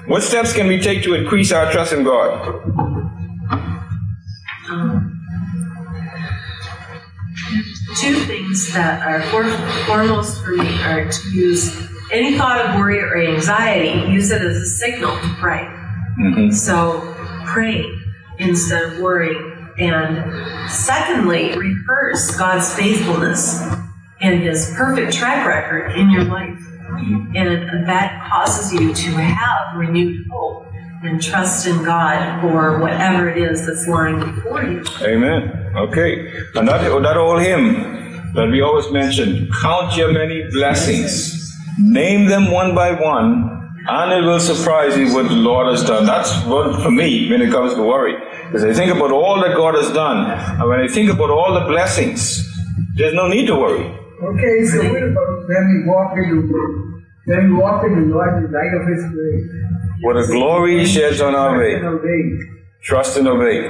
What 0.06 0.22
steps 0.22 0.52
can 0.52 0.66
we 0.66 0.78
take 0.78 1.02
to 1.04 1.14
increase 1.14 1.52
our 1.52 1.72
trust 1.72 1.94
in 1.94 2.04
God? 2.04 2.48
Um, 4.68 5.22
two 7.96 8.14
things 8.26 8.74
that 8.74 9.00
are 9.00 9.22
foremost 9.86 10.44
for 10.44 10.50
me 10.50 10.68
are 10.82 11.10
to 11.10 11.28
use 11.30 11.74
any 12.12 12.36
thought 12.36 12.60
of 12.60 12.78
worry 12.78 12.98
or 12.98 13.16
anxiety, 13.16 14.12
use 14.12 14.30
it 14.30 14.42
as 14.42 14.56
a 14.56 14.66
signal 14.66 15.16
to 15.16 15.36
pray. 15.40 15.62
Mm-hmm. 16.20 16.50
So 16.50 17.14
pray 17.46 17.86
instead 18.38 18.82
of 18.82 18.98
worrying. 19.00 19.72
And 19.78 20.70
secondly, 20.70 21.56
rehearse 21.56 22.36
God's 22.36 22.74
faithfulness 22.74 23.62
and 24.20 24.42
His 24.42 24.72
perfect 24.76 25.12
track 25.12 25.46
record 25.46 25.92
in 25.96 26.10
your 26.10 26.24
life. 26.24 26.58
And 27.34 27.88
that 27.88 28.28
causes 28.30 28.72
you 28.72 28.92
to 28.92 29.10
have 29.12 29.76
renewed 29.76 30.26
hope 30.30 30.66
and 31.02 31.22
trust 31.22 31.66
in 31.66 31.82
God 31.82 32.40
for 32.42 32.78
whatever 32.80 33.28
it 33.28 33.38
is 33.38 33.66
that's 33.66 33.86
lying 33.86 34.18
before 34.18 34.62
you. 34.64 34.84
Amen. 35.02 35.72
Okay. 35.76 36.28
And 36.54 36.68
that, 36.68 36.82
that 36.82 37.16
old 37.16 37.40
hymn 37.40 38.32
that 38.34 38.50
we 38.50 38.60
always 38.60 38.90
mention, 38.90 39.50
count 39.62 39.96
your 39.96 40.12
many 40.12 40.44
blessings, 40.50 41.56
name 41.78 42.26
them 42.26 42.50
one 42.50 42.74
by 42.74 42.92
one, 42.92 43.56
and 43.88 44.12
it 44.12 44.26
will 44.26 44.40
surprise 44.40 44.96
you 44.96 45.14
what 45.14 45.28
the 45.28 45.34
Lord 45.34 45.68
has 45.68 45.84
done. 45.84 46.04
That's 46.04 46.44
what 46.44 46.82
for 46.82 46.90
me 46.90 47.30
when 47.30 47.40
it 47.40 47.50
comes 47.50 47.74
to 47.74 47.82
worry. 47.82 48.14
Because 48.46 48.64
I 48.64 48.72
think 48.72 48.92
about 48.94 49.10
all 49.10 49.40
that 49.40 49.56
God 49.56 49.74
has 49.74 49.90
done, 49.92 50.30
and 50.30 50.68
when 50.68 50.80
I 50.80 50.88
think 50.88 51.10
about 51.10 51.30
all 51.30 51.54
the 51.54 51.66
blessings, 51.66 52.46
there's 52.94 53.14
no 53.14 53.26
need 53.26 53.46
to 53.46 53.54
worry. 53.54 53.96
Okay, 54.22 54.66
so 54.66 54.78
what 54.92 55.02
about 55.02 55.48
when 55.48 55.64
we 55.72 55.88
walk 55.88 56.12
in 56.16 56.46
the 56.46 57.02
when 57.24 57.50
we 57.50 57.56
walk 57.58 57.84
in 57.84 57.94
the 57.94 58.14
Lord, 58.14 58.44
the 58.44 58.48
light 58.52 58.74
of 58.74 58.86
His 58.86 59.10
grace? 59.12 59.50
What 60.02 60.16
a 60.16 60.26
glory 60.26 60.80
He 60.80 60.86
sheds 60.86 61.20
on 61.20 61.34
our 61.34 61.58
way. 61.58 61.80
Trust 62.82 63.16
and 63.16 63.28
obey. 63.28 63.62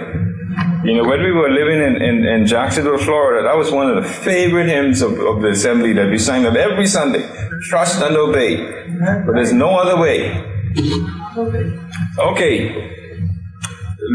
You 0.85 0.95
know, 0.97 1.09
when 1.09 1.23
we 1.23 1.31
were 1.31 1.51
living 1.51 1.81
in, 1.81 2.03
in, 2.03 2.27
in, 2.27 2.47
Jacksonville, 2.47 2.99
Florida, 2.99 3.47
that 3.47 3.57
was 3.57 3.71
one 3.71 3.91
of 3.91 4.03
the 4.03 4.09
favorite 4.09 4.67
hymns 4.67 5.03
of, 5.03 5.13
of 5.21 5.43
the 5.43 5.51
assembly 5.51 5.93
that 5.93 6.11
we 6.11 6.19
sang 6.19 6.45
of 6.47 6.57
every 6.57 6.87
Sunday. 6.87 7.29
Trust 7.69 8.03
and 8.03 8.17
obey. 8.17 8.57
But 9.25 9.35
there's 9.35 9.53
no 9.53 9.77
other 9.77 10.01
way. 10.01 10.31
Okay. 12.19 12.97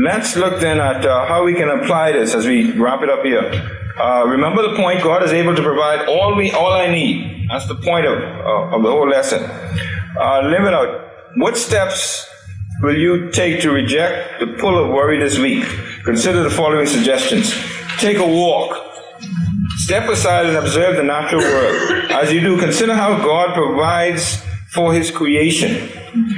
Let's 0.03 0.35
look 0.35 0.59
then 0.59 0.79
at 0.79 1.05
uh, 1.05 1.25
how 1.27 1.45
we 1.45 1.53
can 1.53 1.69
apply 1.69 2.11
this 2.11 2.35
as 2.35 2.45
we 2.45 2.71
wrap 2.71 3.01
it 3.03 3.09
up 3.09 3.23
here. 3.23 3.74
Uh, 3.97 4.25
remember 4.27 4.61
the 4.69 4.75
point, 4.75 5.01
God 5.01 5.23
is 5.23 5.31
able 5.31 5.55
to 5.55 5.61
provide 5.61 6.07
all 6.07 6.35
we, 6.35 6.51
all 6.51 6.73
I 6.73 6.87
need. 6.87 7.47
That's 7.49 7.67
the 7.67 7.75
point 7.75 8.05
of, 8.05 8.21
uh, 8.21 8.75
of 8.75 8.83
the 8.83 8.91
whole 8.91 9.07
lesson. 9.07 9.41
Uh, 9.43 10.41
live 10.43 10.65
it 10.65 10.73
out. 10.73 11.09
What 11.37 11.57
steps 11.57 12.27
will 12.81 12.97
you 12.97 13.31
take 13.31 13.61
to 13.61 13.71
reject 13.71 14.39
the 14.39 14.47
pull 14.59 14.77
of 14.83 14.89
worry 14.89 15.17
this 15.17 15.39
week? 15.39 15.63
Consider 16.03 16.43
the 16.43 16.49
following 16.49 16.87
suggestions. 16.87 17.53
Take 17.97 18.17
a 18.17 18.27
walk. 18.27 18.81
Step 19.77 20.09
aside 20.09 20.47
and 20.47 20.57
observe 20.57 20.97
the 20.97 21.03
natural 21.03 21.41
world. 21.41 22.11
As 22.11 22.33
you 22.33 22.41
do, 22.41 22.59
consider 22.59 22.95
how 22.95 23.17
God 23.17 23.53
provides 23.53 24.41
for 24.71 24.93
His 24.93 25.09
creation. 25.09 25.89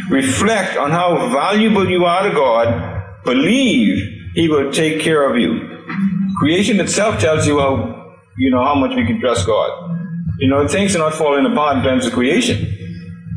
Reflect 0.09 0.77
on 0.77 0.91
how 0.91 1.29
valuable 1.29 1.89
you 1.89 2.05
are 2.05 2.29
to 2.29 2.35
God. 2.35 3.03
Believe 3.23 4.31
He 4.35 4.47
will 4.47 4.71
take 4.71 5.01
care 5.01 5.27
of 5.27 5.37
you. 5.37 5.76
Creation 6.39 6.79
itself 6.79 7.19
tells 7.19 7.47
you 7.47 7.59
how, 7.59 8.15
you 8.37 8.51
know, 8.51 8.63
how 8.63 8.75
much 8.75 8.95
we 8.95 9.05
can 9.05 9.19
trust 9.19 9.45
God. 9.47 9.71
You 10.39 10.47
know, 10.47 10.67
things 10.67 10.95
are 10.95 10.99
not 10.99 11.13
falling 11.13 11.45
apart 11.51 11.77
in 11.77 11.83
terms 11.83 12.05
of 12.05 12.13
creation. 12.13 12.77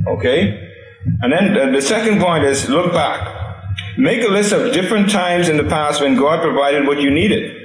Okay? 0.07 0.69
And 1.23 1.33
then 1.33 1.73
the 1.73 1.81
second 1.81 2.21
point 2.21 2.45
is 2.45 2.69
look 2.69 2.93
back. 2.93 3.37
Make 3.97 4.23
a 4.23 4.29
list 4.29 4.53
of 4.53 4.73
different 4.73 5.11
times 5.11 5.49
in 5.49 5.57
the 5.57 5.65
past 5.65 6.01
when 6.01 6.17
God 6.17 6.43
provided 6.43 6.87
what 6.87 7.01
you 7.01 7.11
needed. 7.11 7.57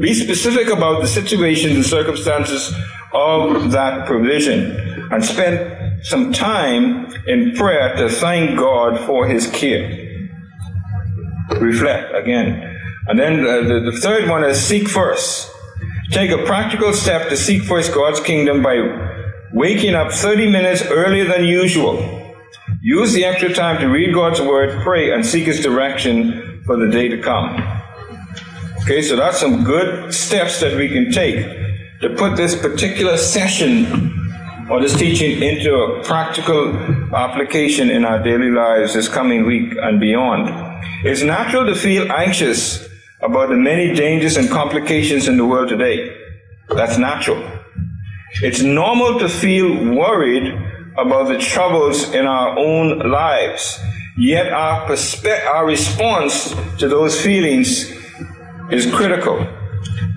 Be 0.00 0.14
specific 0.14 0.68
about 0.68 1.02
the 1.02 1.08
situation, 1.08 1.74
the 1.74 1.84
circumstances 1.84 2.72
of 3.12 3.70
that 3.72 4.06
provision, 4.06 4.76
and 5.12 5.24
spend 5.24 6.04
some 6.04 6.32
time 6.32 7.12
in 7.26 7.54
prayer 7.54 7.94
to 7.96 8.08
thank 8.08 8.58
God 8.58 8.98
for 9.06 9.26
His 9.26 9.48
care. 9.48 10.28
Reflect 11.50 12.14
again. 12.14 12.73
And 13.06 13.18
then 13.18 13.40
uh, 13.46 13.60
the, 13.62 13.90
the 13.92 13.98
third 14.00 14.28
one 14.28 14.44
is 14.44 14.60
seek 14.60 14.88
first. 14.88 15.50
Take 16.10 16.30
a 16.30 16.44
practical 16.44 16.92
step 16.92 17.28
to 17.28 17.36
seek 17.36 17.62
first 17.62 17.92
God's 17.94 18.20
kingdom 18.20 18.62
by 18.62 18.76
waking 19.52 19.94
up 19.94 20.12
30 20.12 20.50
minutes 20.50 20.82
earlier 20.82 21.24
than 21.24 21.44
usual 21.44 22.24
Use 22.86 23.14
the 23.14 23.24
extra 23.24 23.50
time 23.50 23.80
to 23.80 23.86
read 23.86 24.12
God's 24.12 24.42
Word, 24.42 24.82
pray, 24.82 25.10
and 25.10 25.24
seek 25.24 25.44
His 25.44 25.62
direction 25.62 26.62
for 26.66 26.76
the 26.76 26.86
day 26.86 27.08
to 27.08 27.18
come. 27.18 27.56
Okay, 28.82 29.00
so 29.00 29.16
that's 29.16 29.40
some 29.40 29.64
good 29.64 30.12
steps 30.12 30.60
that 30.60 30.76
we 30.76 30.90
can 30.90 31.10
take 31.10 31.46
to 32.02 32.10
put 32.10 32.36
this 32.36 32.54
particular 32.54 33.16
session 33.16 34.68
or 34.70 34.82
this 34.82 34.94
teaching 34.98 35.42
into 35.42 35.74
a 35.74 36.04
practical 36.04 36.76
application 37.14 37.88
in 37.88 38.04
our 38.04 38.22
daily 38.22 38.50
lives 38.50 38.92
this 38.92 39.08
coming 39.08 39.46
week 39.46 39.74
and 39.80 39.98
beyond. 39.98 40.50
It's 41.04 41.22
natural 41.22 41.64
to 41.64 41.74
feel 41.74 42.12
anxious 42.12 42.86
about 43.24 43.48
the 43.48 43.56
many 43.56 43.94
dangers 43.94 44.36
and 44.36 44.50
complications 44.50 45.26
in 45.28 45.36
the 45.36 45.44
world 45.44 45.70
today. 45.70 46.14
That's 46.68 46.98
natural. 46.98 47.42
It's 48.42 48.62
normal 48.62 49.18
to 49.20 49.28
feel 49.28 49.94
worried 49.94 50.52
about 50.96 51.28
the 51.28 51.38
troubles 51.38 52.12
in 52.12 52.26
our 52.26 52.58
own 52.58 52.98
lives. 52.98 53.80
Yet 54.16 54.52
our, 54.52 54.86
perspe- 54.88 55.46
our 55.46 55.66
response 55.66 56.54
to 56.78 56.88
those 56.88 57.20
feelings 57.20 57.90
is 58.70 58.92
critical. 58.92 59.46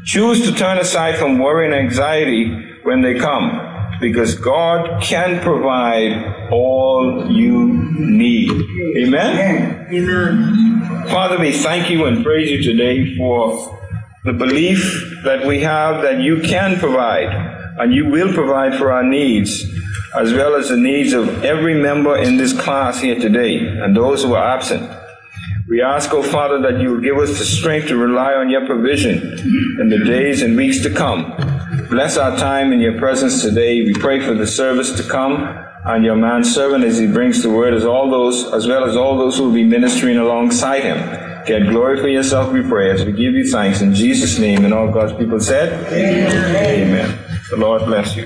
Choose 0.06 0.44
to 0.44 0.54
turn 0.54 0.78
aside 0.78 1.18
from 1.18 1.40
worry 1.40 1.66
and 1.66 1.76
anxiety 1.76 2.50
when 2.84 3.02
they 3.02 3.16
come, 3.16 3.52
because 4.00 4.36
God 4.36 5.02
can 5.02 5.42
provide 5.42 6.50
all 6.52 7.32
you 7.32 7.74
need. 7.98 8.52
Amen? 8.98 9.88
Amen. 9.92 11.08
Father, 11.08 11.40
we 11.40 11.52
thank 11.52 11.90
you 11.90 12.06
and 12.06 12.24
praise 12.24 12.52
you 12.52 12.62
today 12.62 13.16
for 13.16 13.78
the 14.24 14.34
belief 14.34 15.22
that 15.24 15.46
we 15.46 15.62
have 15.62 16.02
that 16.02 16.20
you 16.20 16.42
can 16.42 16.78
provide 16.80 17.30
and 17.80 17.94
you 17.94 18.10
will 18.10 18.34
provide 18.34 18.76
for 18.78 18.92
our 18.92 19.04
needs 19.04 19.66
as 20.16 20.34
well 20.34 20.56
as 20.56 20.70
the 20.70 20.78
needs 20.78 21.14
of 21.14 21.44
every 21.44 21.76
member 21.76 22.18
in 22.18 22.38
this 22.38 22.54
class 22.60 23.00
here 23.02 23.20
today 23.20 23.58
and 23.58 23.96
those 23.96 24.24
who 24.24 24.34
are 24.34 24.56
absent. 24.56 24.90
We 25.70 25.82
ask, 25.82 26.14
O 26.14 26.20
oh 26.20 26.24
Father, 26.24 26.62
that 26.62 26.82
you 26.82 26.92
will 26.92 27.02
give 27.02 27.18
us 27.18 27.38
the 27.38 27.46
strength 27.46 27.90
to 27.90 27.98
rely 27.98 28.34
on 28.34 28.50
your 28.50 28.66
provision 28.66 29.18
in 29.82 29.90
the 29.90 30.00
days 30.06 30.42
and 30.42 30.56
weeks 30.56 30.82
to 30.84 30.90
come. 30.90 31.34
Bless 31.90 32.18
our 32.18 32.38
time 32.38 32.74
in 32.74 32.82
your 32.82 32.98
presence 32.98 33.42
today. 33.42 33.82
We 33.82 33.94
pray 33.94 34.20
for 34.20 34.34
the 34.34 34.46
service 34.46 34.92
to 34.98 35.04
come 35.10 35.44
and 35.86 36.04
your 36.04 36.18
manservant 36.18 36.84
as 36.84 36.98
he 36.98 37.08
brings 37.08 37.42
the 37.42 37.50
word 37.50 37.74
as 37.74 37.86
all 37.86 38.12
those, 38.12 38.52
as 38.54 38.68
well 38.68 38.84
as 38.84 38.98
all 38.98 39.18
those 39.18 39.38
who 39.38 39.46
will 39.46 39.54
be 39.54 39.64
ministering 39.64 40.18
alongside 40.18 40.84
him. 40.84 40.98
Get 41.46 41.70
glory 41.70 42.02
for 42.02 42.10
yourself, 42.10 42.52
we 42.52 42.62
pray, 42.62 42.92
as 42.92 43.06
we 43.06 43.14
give 43.14 43.36
you 43.36 43.50
thanks 43.50 43.80
in 43.80 43.94
Jesus' 43.94 44.38
name. 44.38 44.66
And 44.66 44.74
all 44.74 44.92
God's 44.92 45.14
people 45.18 45.40
said, 45.40 45.72
Amen. 45.94 46.90
Amen. 46.90 47.20
The 47.50 47.56
Lord 47.56 47.86
bless 47.86 48.18
you. 48.18 48.26